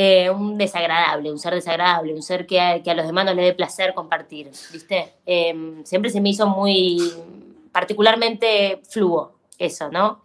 [0.00, 3.52] eh, un desagradable, un ser desagradable, un ser que a, los demás no le dé
[3.52, 5.14] placer compartir, ¿viste?
[5.26, 7.00] Em, siempre se me hizo muy
[7.72, 10.22] particularmente fluo eso, ¿no?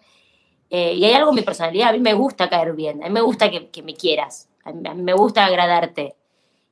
[0.70, 3.12] Eh, y hay algo en mi personalidad, a mí me gusta caer bien, a mí
[3.14, 6.14] me gusta que, me quieras, a mí, me gusta agradarte.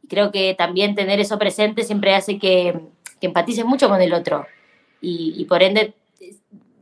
[0.03, 2.81] Y creo que también tener eso presente siempre hace que,
[3.19, 4.45] que empatices mucho con el otro
[5.01, 5.95] y, y, por ende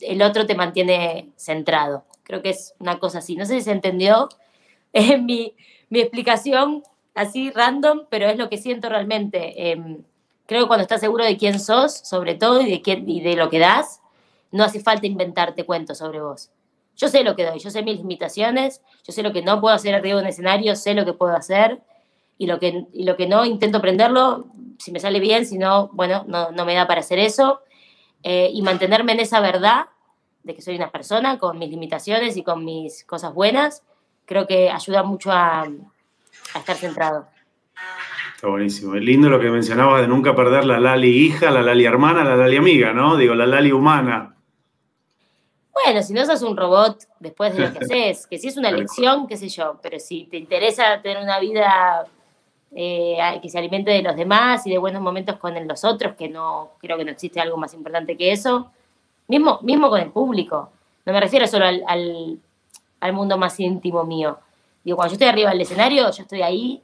[0.02, 2.04] el otro te mantiene centrado.
[2.24, 3.38] Creo que es una cosa así.
[3.38, 4.28] No sé si se entendió
[4.94, 5.54] es mi,
[5.90, 6.84] mi explicación
[7.16, 9.72] así random, pero es lo que siento realmente.
[9.72, 9.98] Eh,
[10.46, 13.36] creo que cuando estás seguro de quién sos, sobre todo, y de, quién, y de
[13.36, 14.02] lo que das,
[14.52, 16.52] no hace falta inventarte cuentos sobre vos.
[16.96, 19.76] Yo sé lo que doy, yo sé mis limitaciones, yo sé lo que no puedo
[19.76, 21.82] hacer arriba de un escenario, sé lo que puedo hacer
[22.38, 24.48] y lo que, y lo que no intento aprenderlo,
[24.80, 27.62] si me sale bien, si no, bueno, no, no me da para hacer eso.
[28.24, 29.86] Eh, y mantenerme en esa verdad
[30.44, 33.84] de que soy una persona con mis limitaciones y con mis cosas buenas,
[34.30, 37.28] creo que ayuda mucho a, a estar centrado.
[38.36, 38.96] Está buenísimo.
[38.96, 42.36] Es lindo lo que mencionabas de nunca perder la Lali hija, la Lali hermana, la
[42.36, 43.18] Lali amiga, ¿no?
[43.18, 44.36] Digo, la Lali humana.
[45.74, 48.70] Bueno, si no sos un robot después de lo que haces, que si es una
[48.70, 52.06] elección, qué sé yo, pero si te interesa tener una vida
[52.76, 56.30] eh, que se alimente de los demás y de buenos momentos con los otros, que
[56.30, 58.72] no creo que no existe algo más importante que eso,
[59.28, 60.72] mismo, mismo con el público.
[61.06, 62.40] No me refiero solo al, al,
[63.14, 64.40] mundo más íntimo mío.
[64.84, 66.82] Digo, cuando yo estoy arriba del escenario, yo estoy ahí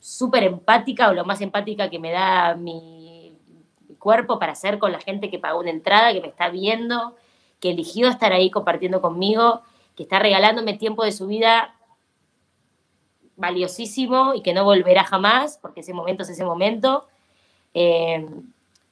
[0.00, 3.36] súper empática o lo más empática que me da mi,
[3.88, 7.14] mi cuerpo para hacer con la gente que pagó una entrada, que me está viendo
[7.64, 9.62] que eligió estar ahí compartiendo conmigo,
[9.96, 11.74] que está regalándome tiempo de su vida
[13.36, 17.06] valiosísimo y que no volverá jamás, porque ese momento es ese momento.
[17.72, 18.28] Eh,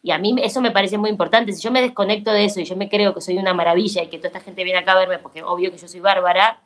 [0.03, 1.53] y a mí eso me parece muy importante.
[1.53, 4.09] Si yo me desconecto de eso y yo me creo que soy una maravilla y
[4.09, 6.61] que toda esta gente viene acá a verme porque obvio que yo soy bárbara,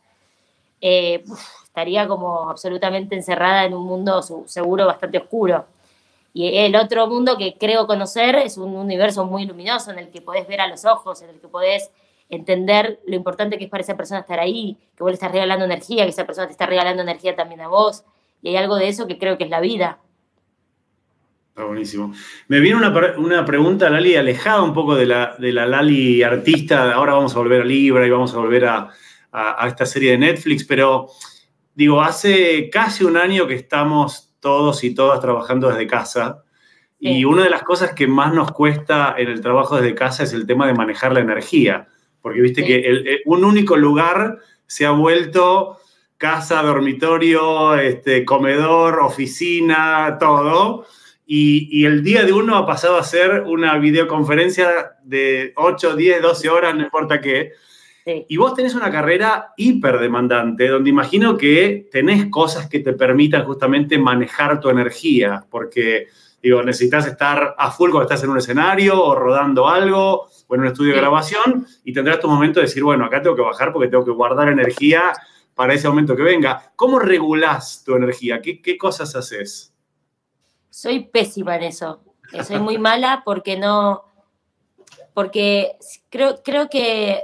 [0.80, 1.22] eh,
[1.64, 5.66] estaría como absolutamente encerrada en un mundo seguro bastante oscuro.
[6.32, 10.20] Y el otro mundo que creo conocer es un universo muy luminoso en el que
[10.22, 11.90] podés ver a los ojos, en el que podés
[12.28, 15.64] entender lo importante que es para esa persona estar ahí, que vos le estás regalando
[15.64, 18.04] energía, que esa persona te está regalando energía también a vos.
[18.42, 19.98] Y hay algo de eso que creo que es la vida.
[21.56, 22.12] Está buenísimo.
[22.48, 26.92] Me viene una, una, pregunta, Lali, alejada un poco de la, de la Lali artista.
[26.92, 28.90] Ahora vamos a volver a Libra y vamos a volver a,
[29.32, 31.08] a, a esta serie de Netflix, pero
[31.74, 36.44] digo, hace casi un año que estamos todos y todas trabajando desde casa.
[36.98, 40.34] Y una de las cosas que más nos cuesta en el trabajo desde casa es
[40.34, 41.88] el tema de manejar la energía,
[42.20, 45.78] porque viste que un único lugar se ha vuelto
[46.18, 50.84] casa, dormitorio, este, comedor, oficina, todo.
[51.26, 56.22] Y, y, el día de uno ha pasado a ser una videoconferencia de 8, 10,
[56.22, 57.52] 12 horas, no importa qué.
[58.28, 63.44] Y vos tenés una carrera hiper demandante, donde imagino que tenés cosas que te permitan
[63.44, 66.06] justamente manejar tu energía, porque
[66.40, 70.60] digo, necesitas estar a full cuando estás en un escenario o rodando algo o en
[70.60, 73.72] un estudio de grabación y tendrás tu momento de decir, bueno, acá tengo que bajar
[73.72, 75.12] porque tengo que guardar energía
[75.56, 76.70] para ese momento que venga.
[76.76, 78.40] ¿Cómo regulás tu energía?
[78.40, 79.75] ¿Qué, qué cosas haces?
[80.76, 82.02] Soy pésima en eso.
[82.34, 84.04] Eh, soy muy mala porque no,
[85.14, 85.78] porque
[86.10, 87.22] creo, creo que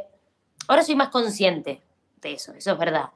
[0.69, 1.83] ahora soy más consciente
[2.23, 3.11] de eso, eso es verdad.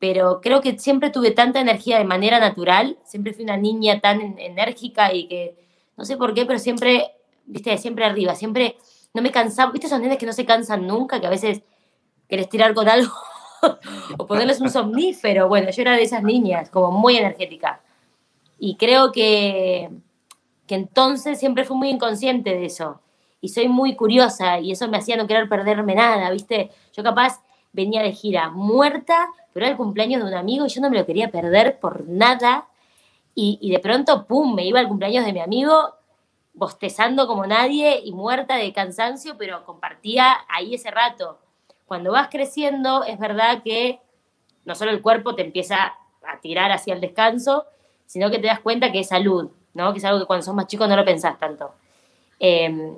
[0.00, 4.36] Pero creo que siempre tuve tanta energía de manera natural, siempre fui una niña tan
[4.40, 5.54] enérgica y que,
[5.96, 7.12] no sé por qué, pero siempre,
[7.44, 8.78] viste, siempre arriba, siempre
[9.14, 11.62] no me cansaba, viste esos nenes que no se cansan nunca, que a veces
[12.28, 13.12] querés tirar con algo
[14.18, 15.46] o ponerles un somnífero.
[15.46, 17.82] Bueno, yo era de esas niñas, como muy energética.
[18.58, 19.90] Y creo que,
[20.66, 23.00] que entonces siempre fui muy inconsciente de eso.
[23.40, 26.70] Y soy muy curiosa y eso me hacía no querer perderme nada, ¿viste?
[26.92, 27.42] Yo capaz
[27.72, 30.98] venía de gira muerta, pero era el cumpleaños de un amigo y yo no me
[30.98, 32.66] lo quería perder por nada.
[33.34, 35.94] Y, y de pronto, ¡pum!, me iba al cumpleaños de mi amigo
[36.56, 41.38] bostezando como nadie y muerta de cansancio, pero compartía ahí ese rato.
[41.84, 44.00] Cuando vas creciendo, es verdad que
[44.64, 45.94] no solo el cuerpo te empieza
[46.26, 47.66] a tirar hacia el descanso,
[48.06, 49.92] sino que te das cuenta que es salud, ¿no?
[49.92, 51.72] Que es algo que cuando sos más chico no lo pensás tanto.
[52.38, 52.96] Em,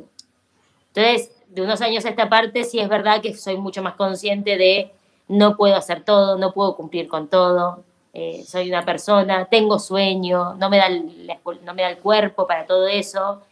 [0.94, 4.57] entonces, de unos años a esta parte, sí es verdad que soy mucho más consciente
[4.57, 4.92] de
[5.29, 10.55] no puedo hacer todo, no puedo cumplir con todo, eh, soy una persona, tengo sueño,
[10.55, 11.31] no me, da el,
[11.62, 13.42] no me da el cuerpo para todo eso.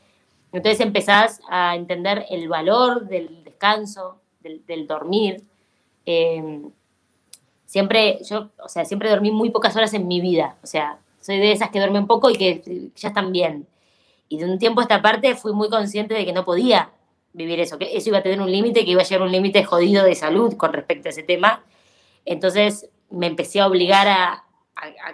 [0.53, 5.42] Entonces empezás a entender el valor del descanso, del, dormir.
[6.07, 6.71] Em,
[7.66, 10.57] siempre, yo, o sea, siempre dormí muy pocas horas en mi vida.
[10.62, 13.67] O sea, soy de esas que duermen poco y que ya están bien.
[14.29, 16.91] Y de un tiempo a esta parte fui muy consciente de que no podía
[17.33, 19.65] vivir eso, que eso iba a tener un límite, que iba a llegar un límite
[19.65, 21.65] jodido de salud con respecto a ese tema.
[22.25, 24.45] Entonces me empecé a obligar a,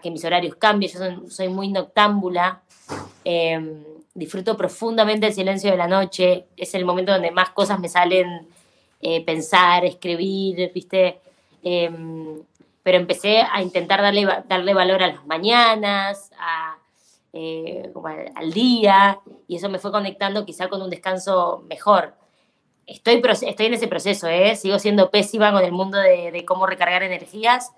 [0.02, 0.92] que mis horarios cambien.
[0.92, 2.60] Yo soy, muy noctámbula.
[3.24, 6.44] Em, disfruto profundamente el silencio de la noche.
[6.58, 8.48] Es el momento donde más cosas me salen
[9.00, 11.20] eh, pensar, escribir, ¿viste?
[11.62, 12.42] Em,
[12.82, 16.30] pero empecé a intentar darle, darle valor a las mañanas,
[17.32, 17.90] eh,
[18.34, 22.14] al, día, y eso me fue conectando quizá con un descanso mejor.
[22.86, 24.56] Estoy, estoy en ese proceso, ¿eh?
[24.56, 27.72] sigo siendo pésima con el mundo de, cómo recargar energías,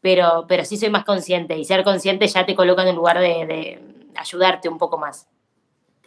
[0.00, 3.18] pero, pero sí soy más consciente, y ser consciente ya te coloca en un lugar
[3.18, 3.80] de
[4.16, 5.26] ayudarte un poco más.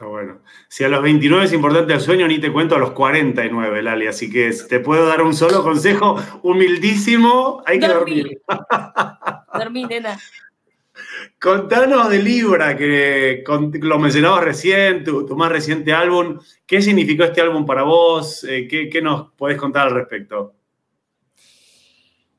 [0.04, 0.42] Está bueno.
[0.68, 4.08] Si a los 29 es importante el sueño, ni te cuento a los 49, Lali.
[4.08, 7.64] Así que te puedo dar un solo consejo humildísimo.
[7.66, 8.42] Hay que dormir.
[9.54, 10.20] Dormí, nena.
[11.40, 16.38] Contanos de Libra, que lo mencionabas recién, tu, más reciente álbum.
[16.66, 18.44] ¿Qué significó este álbum para vos?
[18.44, 20.54] Eh, ¿qué, nos podés contar al respecto?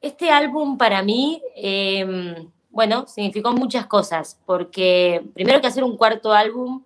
[0.02, 2.34] Este álbum para mí, em,
[2.68, 6.82] bueno, significó muchas cosas, porque primero que hacer un cuarto álbum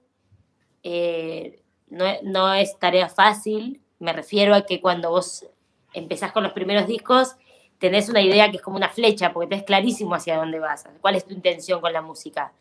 [0.83, 1.61] eh,
[1.91, 5.47] no, es tarea fácil, me refiero a que cuando vos
[5.93, 7.37] empezás con los primeros discos,
[7.79, 11.15] tenés una idea que es como una flecha, porque tenés clarísimo hacia dónde vas, cuál
[11.15, 12.53] es tu intención con la música.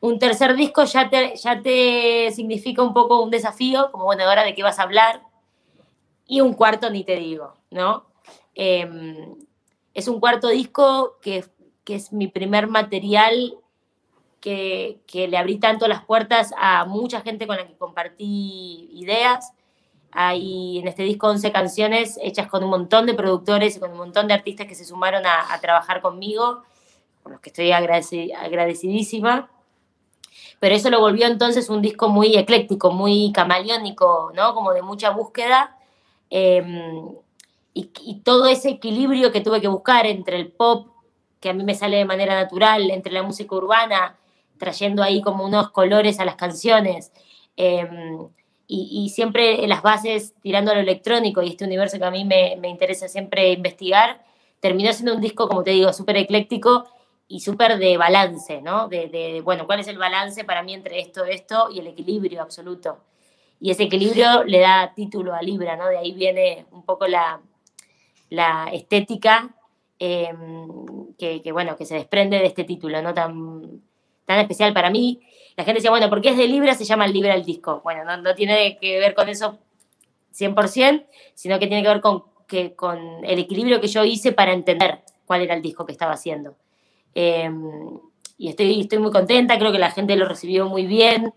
[0.00, 4.42] Un tercer disco ya te, ya te significa un poco un desafío, como bueno, ahora
[4.42, 5.22] de qué vas a hablar.
[6.26, 8.06] Y un cuarto ni te digo, ¿no?
[8.54, 9.36] Em,
[9.94, 11.44] es un cuarto disco que,
[11.84, 13.61] que es mi primer material
[14.42, 19.54] que, le abrí tanto las puertas a mucha gente con la que compartí ideas.
[20.10, 23.96] Hay en este disco 11 canciones hechas con un montón de productores y con un
[23.96, 26.64] montón de artistas que se sumaron a, trabajar conmigo,
[27.22, 29.48] con los que estoy agradecidísima.
[30.60, 34.54] Pero eso lo volvió entonces un disco muy ecléctico, muy camaleónico, ¿no?
[34.54, 35.76] Como de mucha búsqueda.
[36.30, 37.14] Em,
[37.74, 40.88] y, y, todo ese equilibrio que tuve que buscar entre el pop,
[41.40, 44.18] que a mí me sale de manera natural, entre la música urbana,
[44.62, 47.10] trayendo ahí como unos colores a las canciones.
[47.56, 48.28] Em,
[48.68, 52.56] y, siempre las bases tirando a lo electrónico y este universo que a mí me,
[52.68, 54.24] interesa siempre investigar,
[54.60, 56.84] terminó siendo un disco, como te digo, súper ecléctico
[57.26, 58.86] y súper de balance, ¿no?
[58.86, 62.98] De, bueno, ¿cuál es el balance para mí entre esto, esto y el equilibrio absoluto?
[63.60, 65.88] Y ese equilibrio le da título a Libra, ¿no?
[65.88, 67.40] De ahí viene un poco la,
[68.30, 69.50] la estética
[69.98, 73.12] em, que, que, bueno, que se desprende de este título, ¿no?
[73.12, 73.82] Tan
[74.26, 75.20] tan especial para mí.
[75.56, 76.74] La gente decía, bueno, ¿por qué es de Libra?
[76.74, 77.80] Se llama Libra el disco.
[77.84, 79.58] Bueno, no, tiene que ver con eso
[80.34, 84.52] 100%, sino que tiene que ver con, que, con el equilibrio que yo hice para
[84.52, 86.56] entender cuál era el disco que estaba haciendo.
[87.14, 87.98] Em,
[88.38, 91.34] y estoy, estoy muy contenta, creo que la gente lo recibió muy bien,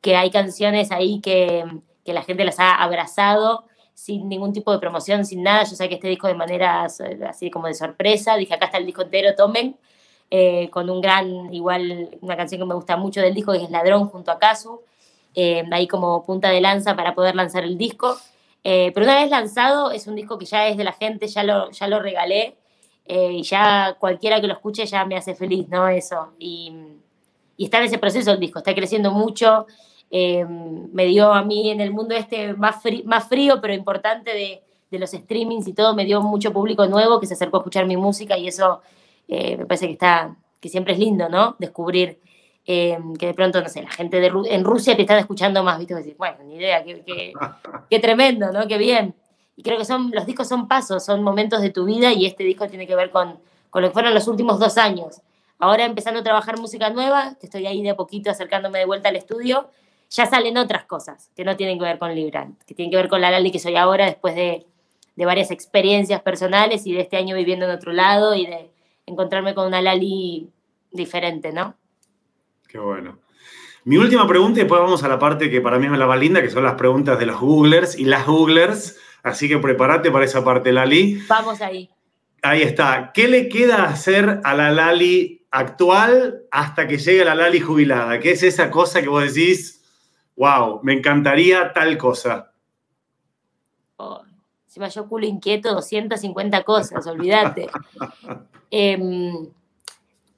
[0.00, 1.64] que hay canciones ahí que,
[2.04, 3.64] que la gente las ha abrazado
[3.94, 5.64] sin ningún tipo de promoción, sin nada.
[5.64, 6.84] Yo saqué este disco de manera
[7.28, 9.76] así como de sorpresa, dije acá está el disco entero, tomen.
[10.36, 13.70] Eh, con un gran, igual, una canción que me gusta mucho del disco, que es
[13.70, 14.80] Ladrón junto a Casu,
[15.32, 18.16] eh, ahí como punta de lanza para poder lanzar el disco.
[18.64, 21.44] Eh, pero una vez lanzado, es un disco que ya es de la gente, ya
[21.44, 22.56] lo, ya lo regalé,
[23.06, 25.86] y ya cualquiera que lo escuche ya me hace feliz, ¿no?
[25.86, 26.32] Eso.
[26.40, 26.72] Y,
[27.56, 29.66] y, está en ese proceso el disco, está creciendo mucho,
[30.10, 34.62] em, me dio a mí en el mundo este más, más frío, pero importante de,
[34.90, 37.86] de, los streamings y todo, me dio mucho público nuevo que se acercó a escuchar
[37.86, 38.80] mi música y eso
[39.28, 41.56] eh, me parece que, está, que siempre es lindo, ¿no?
[41.58, 42.20] Descubrir
[42.66, 45.78] em, que de pronto, no sé, la gente de, en Rusia te está escuchando más,
[45.78, 45.94] ¿viste?
[45.94, 47.32] Decir, bueno, ni idea, qué, qué,
[47.90, 48.66] qué tremendo, ¿no?
[48.66, 49.14] Qué bien.
[49.56, 52.44] Y creo que son, los discos son pasos, son momentos de tu vida y este
[52.44, 53.38] disco tiene que ver con,
[53.70, 55.20] con lo que fueron los últimos dos años.
[55.58, 59.08] Ahora empezando a trabajar música nueva, que estoy ahí de a poquito acercándome de vuelta
[59.08, 59.70] al estudio,
[60.10, 63.08] ya salen otras cosas que no tienen que ver con Librant, que tienen que ver
[63.08, 64.66] con la Lali que soy ahora después de,
[65.16, 68.70] de varias experiencias personales y de este año viviendo en otro lado y de
[69.06, 70.48] encontrarme con una Lali
[70.90, 71.76] diferente, ¿no?
[72.68, 73.18] Qué bueno.
[73.84, 76.16] Mi última pregunta y después vamos a la parte que para mí me la va
[76.16, 78.98] linda, que son las preguntas de los Googlers y las Googlers.
[79.22, 81.22] Así que prepárate para esa parte, Lali.
[81.28, 81.90] Vamos ahí.
[82.42, 83.12] Ahí está.
[83.12, 88.20] ¿Qué le queda hacer a la Lali actual hasta que llegue la Lali jubilada?
[88.20, 89.82] ¿Qué es esa cosa que vos decís,
[90.36, 92.52] wow, me encantaría tal cosa?
[93.96, 94.22] Oh,
[94.80, 97.68] me yo culo inquieto, 250 cosas, olvídate.
[98.76, 99.52] Em,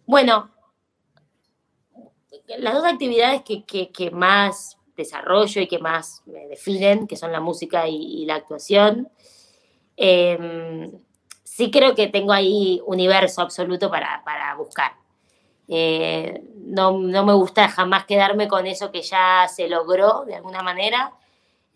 [0.05, 0.51] bueno,
[2.59, 7.41] las dos actividades que, que, más desarrollo y que más me definen, que son la
[7.41, 9.09] música y, la actuación,
[9.97, 10.91] eh,
[11.45, 14.93] sí creo que tengo ahí universo absoluto para, para buscar.
[15.69, 20.63] Eh, no, no, me gusta jamás quedarme con eso que ya se logró de alguna
[20.63, 21.13] manera.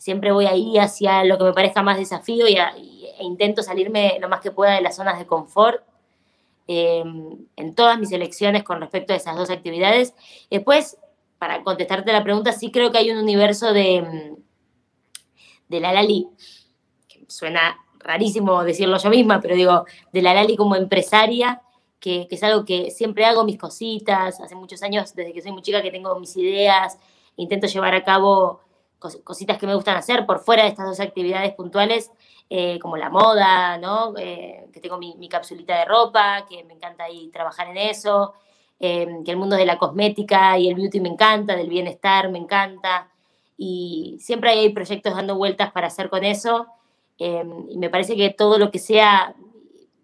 [0.00, 4.30] Siempre voy ahí hacia lo que me parezca más desafío y, e intento salirme lo
[4.30, 5.84] más que pueda de las zonas de confort
[6.66, 7.04] eh,
[7.54, 10.14] en todas mis elecciones con respecto a esas dos actividades.
[10.50, 10.96] Después,
[11.38, 14.38] para contestarte la pregunta, sí creo que hay un universo de,
[15.68, 16.28] de la Lali,
[17.06, 19.84] que suena rarísimo decirlo yo misma, pero digo,
[20.14, 21.60] de la Lali como empresaria,
[21.98, 25.60] que, es algo que siempre hago mis cositas, hace muchos años, desde que soy muy
[25.60, 26.98] chica, que tengo mis ideas,
[27.36, 28.62] intento llevar a cabo
[29.00, 32.10] cositas que me gustan hacer por fuera de estas dos actividades puntuales,
[32.50, 33.80] eh, como la moda.
[34.18, 38.34] Eh, que tengo mi, mi, capsulita de ropa, que me encanta ahí trabajar en eso,
[38.78, 42.38] eh, que el mundo de la cosmética y el beauty me encanta, del bienestar me
[42.38, 43.08] encanta,
[43.56, 46.66] y siempre hay proyectos dando vueltas para hacer con eso.
[47.18, 49.34] Em, y me parece que todo lo que sea,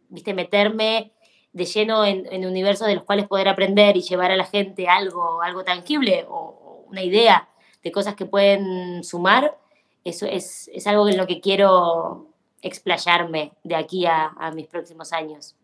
[0.08, 1.12] viste, meterme
[1.52, 4.88] de lleno en, en, universos de los cuales poder aprender y llevar a la gente
[4.88, 7.48] algo, algo tangible o, una idea
[7.86, 9.56] de cosas que pueden sumar,
[10.02, 12.26] eso es, es, algo en lo que quiero
[12.60, 15.54] explayarme de aquí a, a, mis próximos años.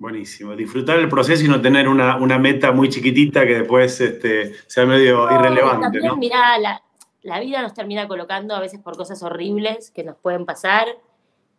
[0.00, 4.54] Buenísimo, disfrutar el proceso y no tener una, una meta muy chiquitita que después este,
[4.66, 5.82] sea medio irrelevante.
[5.84, 6.16] También, ¿no?
[6.16, 6.82] Mirá, la,
[7.22, 10.88] la vida nos termina colocando a veces por cosas horribles que nos pueden pasar,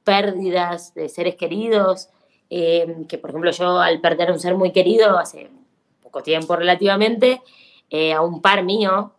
[0.03, 2.09] pérdidas de seres queridos,
[2.49, 5.49] eh, que por ejemplo yo al perder a un ser muy querido hace
[6.03, 7.41] poco tiempo relativamente,
[7.89, 9.14] eh, a un par mío,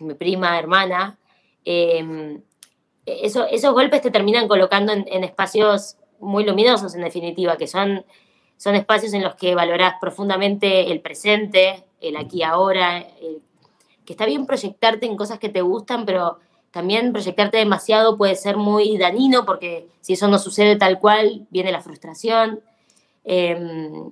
[0.00, 1.18] mi prima, hermana,
[1.64, 2.40] eh,
[3.06, 8.04] eso, esos golpes te terminan colocando en, en, espacios muy luminosos en definitiva, que son,
[8.56, 13.42] son espacios en los que valorás profundamente el presente, el aquí ahora, el
[14.04, 16.38] que está bien proyectarte en cosas que te gustan, pero
[16.70, 21.72] también proyectarte demasiado puede ser muy dañino porque si eso no sucede tal cual, viene
[21.72, 22.60] la frustración.
[23.24, 24.10] Em,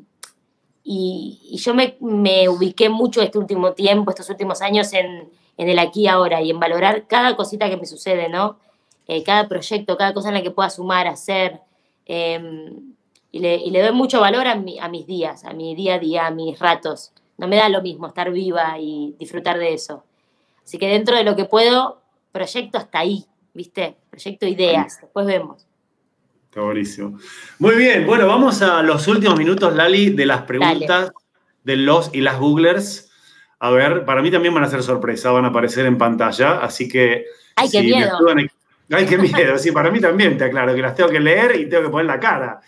[0.83, 5.29] y, yo me, me, ubiqué mucho este último tiempo, estos últimos años en,
[5.59, 8.59] en, el aquí y ahora y en valorar cada cosita que me sucede, ¿no?
[9.07, 11.61] Eh, cada proyecto, cada cosa en la que pueda sumar, hacer.
[12.07, 12.73] Eh,
[13.31, 15.95] y, le, y, le, doy mucho valor a, mi, a mis días, a mi día
[15.95, 19.73] a día, a mis ratos no me da lo mismo estar viva y disfrutar de
[19.73, 20.05] eso.
[20.63, 22.03] Así que dentro de lo que puedo,
[22.33, 23.97] proyecto hasta ahí, ¿viste?
[24.11, 25.65] Proyecto ideas, después vemos.
[26.47, 27.19] Está buenísimo.
[27.59, 31.13] Muy bien, bueno, vamos a los últimos minutos, Lali, de las preguntas Dale.
[31.63, 33.08] de los y las Googlers.
[33.61, 36.89] A ver, para mí también van a ser sorpresa, van a aparecer en pantalla, así
[36.89, 37.27] que...
[37.57, 38.19] ¡Ay, qué miedo!
[38.91, 41.69] Ay, qué miedo, sí, para mí también, te aclaro, que las tengo que leer y
[41.69, 42.61] tengo que poner la cara.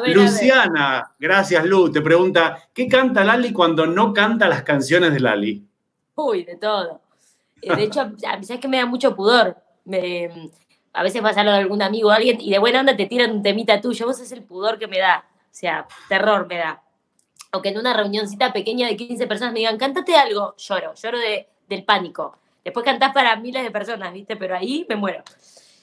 [0.00, 5.20] Ver, Luciana, gracias Lu, te pregunta, ¿qué canta Lali cuando no canta las canciones de
[5.20, 5.66] Lali?
[6.14, 7.00] Uy, de todo.
[7.60, 9.56] Eh, de hecho, sabes que me da mucho pudor.
[9.84, 10.30] Me,
[10.92, 13.06] a veces vas a hablar de algún amigo o alguien y de buena onda te
[13.06, 14.06] tiran un temita tuyo.
[14.06, 15.24] Vos es el pudor que me da.
[15.28, 16.82] O sea, terror me da.
[17.54, 21.18] O que en una reunioncita pequeña de 15 personas me digan, cántate algo, lloro, lloro
[21.18, 22.36] de, del pánico.
[22.64, 24.36] Después cantás para miles de personas, ¿viste?
[24.36, 25.22] Pero ahí me muero.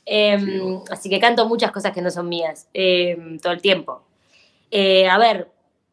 [0.05, 0.61] Eh, sí.
[0.89, 4.01] Así que canto muchas cosas que no son mías eh, todo el tiempo.
[4.69, 5.49] Eh, a ver,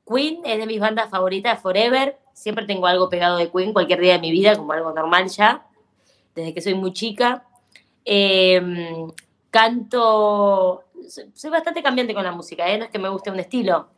[0.07, 2.18] Queen es de mis bandas favoritas, Forever.
[2.33, 5.66] Siempre tengo algo pegado de Queen cualquier día de mi vida, como algo normal ya,
[6.35, 7.45] desde que soy muy chica.
[8.05, 9.12] Em,
[9.51, 10.85] canto,
[11.35, 13.89] soy bastante cambiante con la música, no es que me guste un estilo,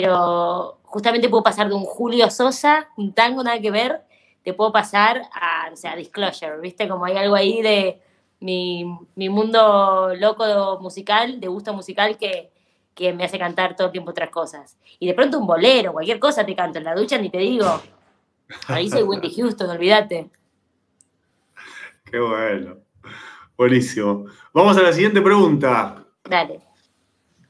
[0.00, 4.02] pero justamente puedo pasar de un Julio Sosa, un tango nada que ver,
[4.42, 6.88] te puedo pasar a, o sea, Disclosure, ¿viste?
[6.88, 8.02] Como hay algo ahí de
[8.40, 8.84] mi,
[9.14, 12.50] mi mundo loco musical, de gusto musical, que,
[12.92, 14.76] que me hace cantar todo el tiempo otras cosas.
[14.98, 17.80] Y de pronto un bolero, cualquier cosa te canto, en la ducha ni te digo.
[18.66, 20.28] Ahí soy Wendy Houston, olvídate.
[22.10, 22.78] Qué bueno.
[23.56, 24.26] Buenísimo.
[24.52, 26.04] Vamos a la siguiente pregunta.
[26.24, 26.63] Dale.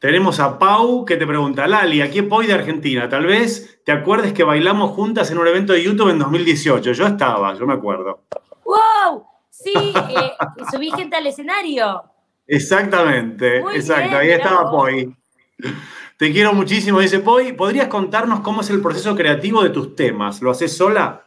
[0.05, 3.09] Tenemos a Pau que te pregunta, Lali, aquí Poi de Argentina.
[3.09, 6.93] Tal vez te acuerdes que bailamos juntas en un evento de YouTube en 2018.
[6.93, 8.21] Yo estaba, yo me acuerdo.
[8.67, 9.25] ¡Wow!
[9.49, 10.33] Sí, eh,
[10.71, 12.03] subí gente al escenario.
[12.47, 14.19] Exactamente, exacto.
[14.19, 15.17] Ahí estaba Poi.
[16.19, 17.55] Te quiero muchísimo, dice Poi.
[17.55, 20.43] ¿Podrías contarnos cómo es el proceso creativo de tus temas?
[20.43, 21.25] ¿Lo haces sola?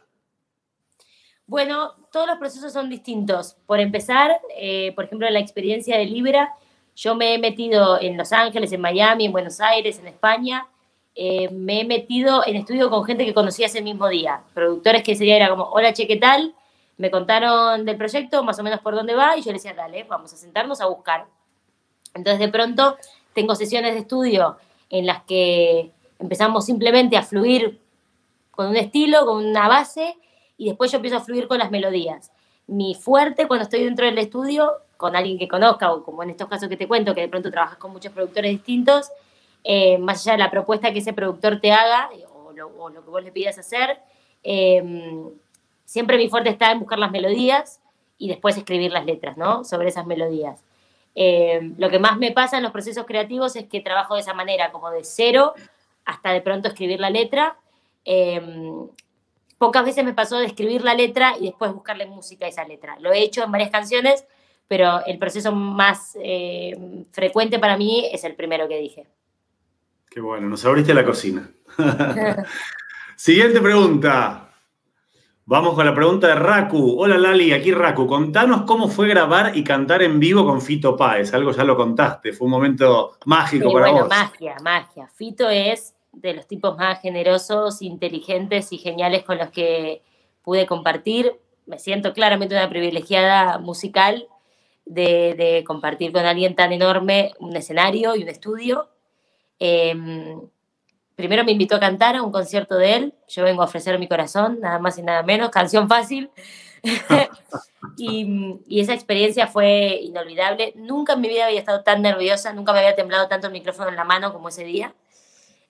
[1.46, 3.56] Bueno, todos los procesos son distintos.
[3.66, 6.54] Por empezar, eh, por ejemplo, la experiencia de Libra,
[6.98, 10.66] yo me he metido en Los Ángeles, en Miami, en Buenos Aires, en España.
[11.14, 14.42] Eh, me he metido en estudio con gente que conocí ese mismo día.
[14.52, 16.56] Productores que ese día era como, hola, che, ¿qué tal?
[16.96, 20.02] Me contaron del proyecto, más o menos por dónde va, y yo les decía, dale,
[20.08, 21.26] vamos a sentarnos a buscar.
[22.14, 22.96] Entonces, de pronto,
[23.32, 24.56] tengo sesiones de estudio
[24.90, 27.80] en las que empezamos simplemente a fluir
[28.50, 30.16] con un estilo, con una base,
[30.56, 32.32] y después yo empiezo a fluir con las melodías.
[32.66, 36.48] Mi fuerte cuando estoy dentro del estudio, con alguien que conozca, o como en estos
[36.48, 39.10] casos que te cuento, que de pronto trabajas con muchos productores distintos,
[39.64, 43.24] eh, más allá de la propuesta que ese productor te haga, o lo, que vos
[43.24, 43.98] le pidas hacer,
[44.42, 44.82] eh,
[45.86, 47.80] siempre mi fuerte está en buscar las melodías
[48.18, 49.64] y después escribir las letras, ¿no?
[49.64, 50.62] Sobre esas melodías.
[51.14, 54.34] Eh, lo que más me pasa en los procesos creativos es que trabajo de esa
[54.34, 55.54] manera, como de cero
[56.04, 57.56] hasta de pronto escribir la letra.
[58.04, 58.40] Eh,
[59.58, 62.96] pocas veces me pasó de escribir la letra y después buscarle música a esa letra.
[63.00, 64.26] Lo he hecho en varias canciones,
[64.68, 66.76] pero el proceso más eh,
[67.10, 69.06] frecuente para mí es el primero que dije.
[70.10, 71.50] Qué bueno, nos abriste la cocina.
[73.16, 74.44] Siguiente pregunta.
[75.46, 77.00] Vamos con la pregunta de Raku.
[77.00, 78.06] Hola Lali, aquí Raku.
[78.06, 81.32] Contanos cómo fue grabar y cantar en vivo con Fito Páez.
[81.32, 84.10] Algo ya lo contaste, fue un momento mágico para bueno, vos.
[84.10, 85.08] Magia, magia.
[85.08, 90.02] Fito es de los tipos más generosos, inteligentes y geniales con los que
[90.42, 91.32] pude compartir.
[91.64, 94.28] Me siento claramente una privilegiada musical
[94.88, 98.88] de, compartir con alguien tan enorme un escenario y un estudio.
[99.58, 100.40] Em,
[101.14, 104.08] primero me invitó a cantar a un concierto de él, yo vengo a ofrecer mi
[104.08, 106.30] corazón, nada más y nada menos, canción fácil.
[107.96, 110.72] y, esa experiencia fue inolvidable.
[110.76, 113.88] Nunca en mi vida había estado tan nerviosa, nunca me había temblado tanto el micrófono
[113.88, 114.94] en la mano como ese día.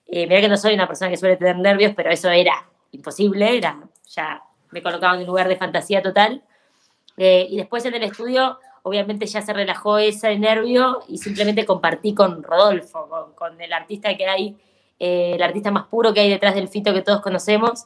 [0.07, 3.57] Eh, mira que no soy una persona que suele tener nervios, pero eso era imposible,
[3.57, 4.41] era, ya
[4.71, 6.43] me colocaba en un lugar de fantasía total.
[7.17, 12.13] Eh, y después en el estudio, obviamente ya se relajó ese nervio y simplemente compartí
[12.13, 14.57] con Rodolfo, con, con el artista que hay
[14.99, 17.85] eh, el artista más puro que hay detrás del Fito que todos conocemos,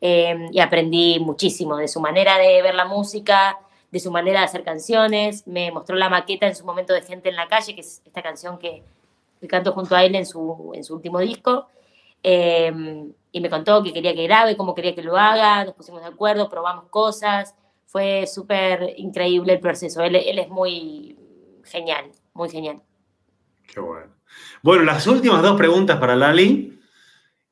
[0.00, 3.58] eh, y aprendí muchísimo de su manera de ver la música,
[3.90, 7.28] de su manera de hacer canciones, me mostró la maqueta en su momento de Gente
[7.28, 8.82] en la Calle, que es esta canción que,
[9.48, 11.68] canto junto a él en su, en su último disco,
[12.22, 12.72] eh,
[13.30, 16.08] y me contó que quería que grabe, cómo quería que lo haga, nos pusimos de
[16.08, 17.54] acuerdo, probamos cosas,
[17.94, 21.16] fue súper increíble el proceso, él, es muy
[21.62, 22.82] genial, muy genial.
[23.72, 24.12] Qué bueno.
[24.64, 26.76] Bueno, las últimas dos preguntas para Lali.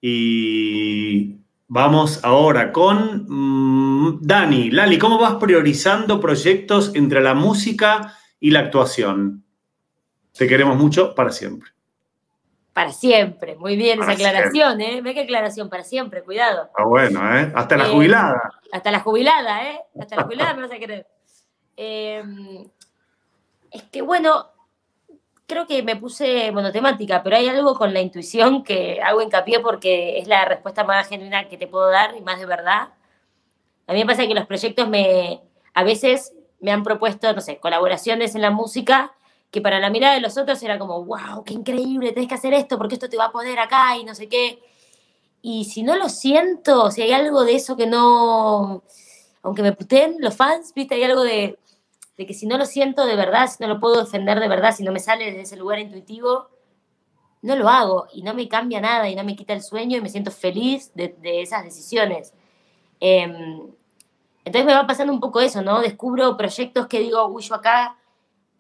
[0.01, 1.36] Y
[1.68, 4.72] vamos ahora con mm, Dani.
[4.72, 9.45] Lali, ¿cómo vas priorizando proyectos entre la música y la actuación?
[10.36, 11.70] Te queremos mucho para siempre.
[12.72, 15.02] Para siempre, muy bien esa aclaración, ¿eh?
[15.02, 16.70] Ve qué aclaración, para siempre, cuidado.
[16.74, 17.52] Ah, bueno, ¿eh?
[17.54, 18.40] Hasta la eh, jubilada.
[18.72, 19.80] Hasta la jubilada, ¿eh?
[20.00, 21.06] Hasta la jubilada me vas a querer.
[21.76, 22.66] Em,
[23.70, 24.46] es que, bueno,
[25.46, 30.18] creo que me puse monotemática, pero hay algo con la intuición que hago hincapié porque
[30.18, 32.88] es la respuesta más genuina que te puedo dar y más de verdad.
[33.86, 35.42] A mí me pasa que los proyectos me,
[35.74, 39.12] a veces me han propuesto, no sé, colaboraciones en la música
[39.53, 42.55] que para la mirada de los otros era como, wow, qué increíble, tenés que hacer
[42.55, 44.61] esto porque esto te va a poder acá y no sé qué.
[45.42, 48.82] Y si no lo siento, si hay algo de eso que no,
[49.42, 51.59] aunque me puten los fans, viste, hay algo de,
[52.16, 54.74] de que si no lo siento de verdad, si no lo puedo defender de verdad,
[54.74, 56.48] si no me sale desde ese lugar intuitivo,
[57.42, 60.00] no lo hago y no me cambia nada y no me quita el sueño y
[60.00, 62.32] me siento feliz de, esas decisiones.
[63.00, 63.70] Em,
[64.46, 65.82] entonces me va pasando un poco eso, ¿no?
[65.82, 67.98] Descubro proyectos que digo, uy, yo acá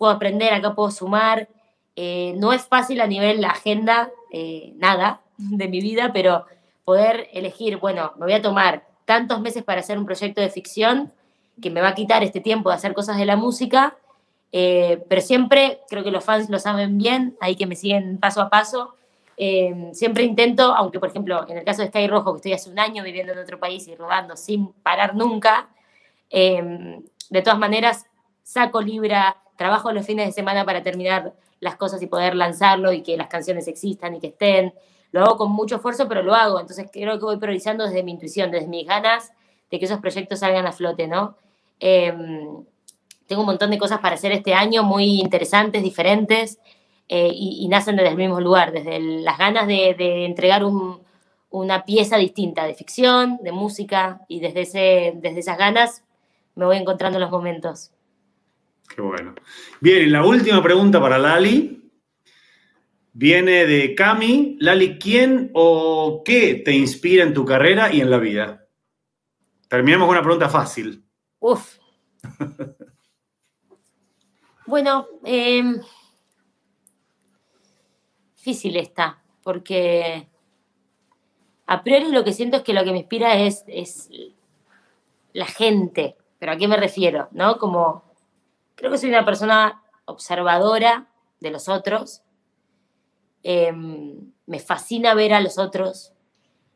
[0.02, 1.48] puedo aprender, acá puedo sumar.
[1.94, 6.44] Eh, no es fácil a nivel la agenda, eh, nada de mi vida, pero
[6.84, 11.12] poder elegir, bueno, me voy a tomar tantos meses para hacer un proyecto de ficción
[11.60, 13.96] que me va a quitar este tiempo de hacer cosas de la música,
[14.50, 18.40] eh, pero siempre creo que los fans lo saben bien, hay que me siguen paso
[18.40, 18.96] a paso,
[19.36, 22.70] em, siempre intento, aunque por ejemplo en el caso de Sky Rojo, que estoy hace
[22.70, 25.68] un año viviendo en otro país y rodando sin parar nunca,
[26.28, 28.06] em, de todas maneras
[28.42, 33.02] saco Libra, trabajo los fines de semana para terminar las cosas y poder lanzarlo y
[33.02, 34.74] que las canciones existan y que estén.
[35.12, 36.58] Lo hago con mucho esfuerzo, pero lo hago.
[36.58, 39.32] Entonces creo que voy priorizando desde mi intuición, desde mis ganas
[39.70, 41.36] de que esos proyectos salgan a flote, ¿no?
[41.78, 42.64] Em,
[43.28, 46.58] tengo un montón de cosas para hacer este año muy interesantes, diferentes,
[47.08, 50.62] eh, y, nacen desde el mismo lugar, desde las ganas de, entregar
[51.50, 56.02] una pieza distinta de ficción, de música, y desde, ese, desde esas ganas
[56.56, 57.91] me voy encontrando los momentos.
[58.88, 59.34] Qué bueno.
[59.80, 61.90] Bien, la última pregunta para Lali.
[63.12, 64.56] Viene de Cami.
[64.60, 68.66] Lali, ¿quién o qué te inspira en tu carrera y en la vida?
[69.68, 71.04] Terminemos con una pregunta fácil.
[71.38, 71.78] Uf.
[74.66, 75.80] bueno, em,
[78.36, 80.28] difícil está, porque
[81.66, 84.10] a priori lo que siento es que lo que me inspira es, es
[85.32, 86.16] la gente.
[86.38, 87.28] ¿Pero a qué me refiero?
[87.32, 87.58] ¿No?
[87.58, 88.11] Como
[88.82, 91.06] creo que soy una persona observadora
[91.38, 92.24] de los otros.
[93.44, 96.12] Em, me fascina ver a los otros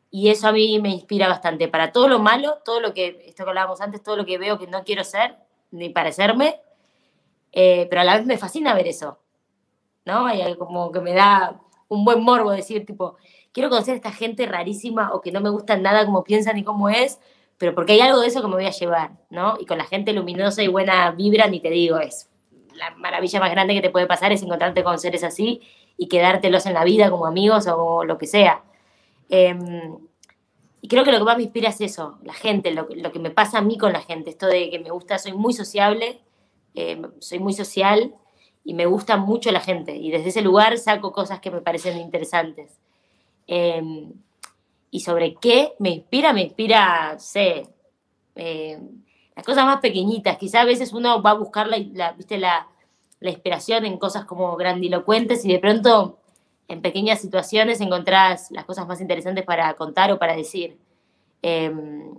[0.09, 1.67] y eso a mí me inspira bastante.
[1.67, 4.57] Para todo lo malo, todo lo que, esto que hablábamos antes, todo lo que veo
[4.57, 5.35] que no quiero ser
[5.71, 6.61] ni parecerme,
[7.51, 9.19] eh, pero a la vez me fascina ver eso.
[10.05, 10.27] ¿No?
[10.57, 13.17] Como que me da un buen morbo decir, tipo,
[13.51, 16.63] quiero conocer a esta gente rarísima o que no me gusta nada como piensan ni
[16.63, 17.19] cómo es,
[17.57, 19.57] pero porque hay algo de eso que me voy a llevar, ¿no?
[19.59, 22.29] Y con la gente luminosa y buena vibra, ni te digo, es
[22.77, 25.61] la maravilla más grande que te puede pasar es encontrarte con seres así
[25.97, 28.63] y quedártelos en la vida como amigos o lo que sea.
[29.29, 29.97] Em,
[30.81, 33.31] y creo que lo que más me inspira es eso, la gente, lo, que me
[33.31, 36.21] pasa a mí con la gente, esto de que me gusta, soy muy sociable,
[36.75, 38.13] em, soy muy social
[38.63, 39.95] y me gusta mucho la gente.
[39.95, 42.79] Y desde ese lugar saco cosas que me parecen interesantes.
[43.47, 44.13] Em,
[44.91, 47.67] y sobre qué me inspira, me inspira, sé,
[48.35, 48.79] eh,
[49.35, 50.37] las cosas más pequeñitas.
[50.37, 52.37] Quizá a veces uno va a buscar la, ¿viste?
[52.37, 52.67] La,
[53.19, 56.19] la, inspiración en cosas como grandilocuentes y de pronto
[56.67, 60.77] en pequeñas situaciones encontrás las cosas más interesantes para contar o para decir.
[61.41, 62.15] Em,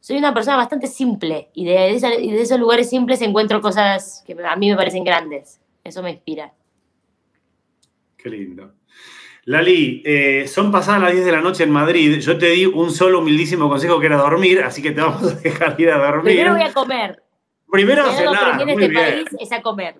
[0.00, 1.90] soy una persona bastante simple y de,
[2.20, 5.60] y de esos lugares simples encuentro cosas que a mí me parecen grandes.
[5.84, 6.52] Eso me inspira.
[8.16, 8.72] Qué lindo.
[9.44, 12.20] Lali, eh, son pasadas las 10 de la noche en Madrid.
[12.20, 15.34] Yo te di un solo humildísimo consejo que era dormir, así que te vamos a
[15.36, 16.34] dejar ir a dormir.
[16.34, 17.22] Primero voy a comer.
[17.70, 18.60] Primero a cenar.
[18.60, 19.96] en este país es a comer.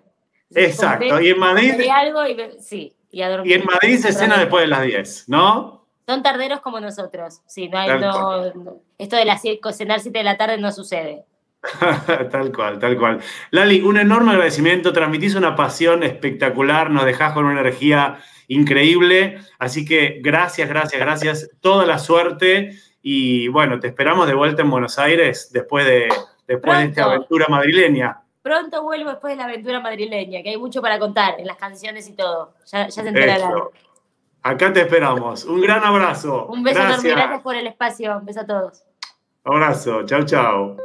[0.55, 1.20] Exacto.
[1.20, 1.72] y en Madrid.
[1.93, 3.51] Algo y, sí, y, a dormir.
[3.51, 5.86] y en Madrid se cena después de las 10, ¿no?
[6.07, 7.40] Son tarderos como nosotros.
[7.47, 8.53] Sí, no hay, no,
[8.99, 11.24] esto de la, cenar 7 de la tarde no sucede.
[12.30, 13.20] tal cual, tal cual.
[13.51, 14.93] Lali, un enorme agradecimiento.
[14.93, 18.18] Transmitís una pasión espectacular, nos dejás con una energía
[18.55, 19.38] increíble.
[19.59, 21.50] Así que gracias, gracias, gracias.
[21.61, 22.72] Toda la suerte
[23.03, 26.09] y bueno, te esperamos de vuelta en Buenos Aires después de,
[26.46, 28.20] después de esta aventura madrileña.
[28.42, 32.09] Pronto vuelvo después de la aventura madrileña, que hay mucho para contar en las canciones
[32.09, 32.55] y todo.
[32.70, 33.53] Ya, se enterarán.
[34.42, 35.44] Acá te esperamos.
[35.44, 36.46] Un gran abrazo.
[36.46, 37.11] Un beso enorme.
[37.11, 38.18] Gracias por el espacio.
[38.18, 38.82] Un beso a todos.
[39.44, 40.05] Abrazo.
[40.05, 40.76] Chao, chao.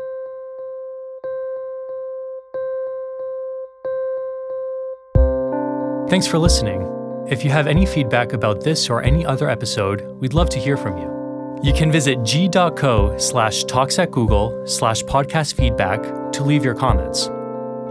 [6.08, 6.97] Thanks for listening.
[7.30, 10.78] If you have any feedback about this or any other episode, we'd love to hear
[10.78, 11.60] from you.
[11.62, 17.26] You can visit g.co slash talks at Google slash podcast feedback to leave your comments.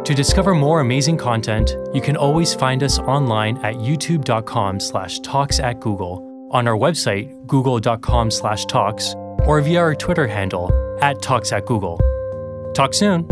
[0.07, 5.61] To discover more amazing content, you can always find us online at youtube.com slash talks
[5.61, 9.14] at Google, on our website, google.com slash talks,
[9.45, 10.72] or via our Twitter handle
[11.03, 12.01] at talks at Google.
[12.72, 13.28] Talk soon!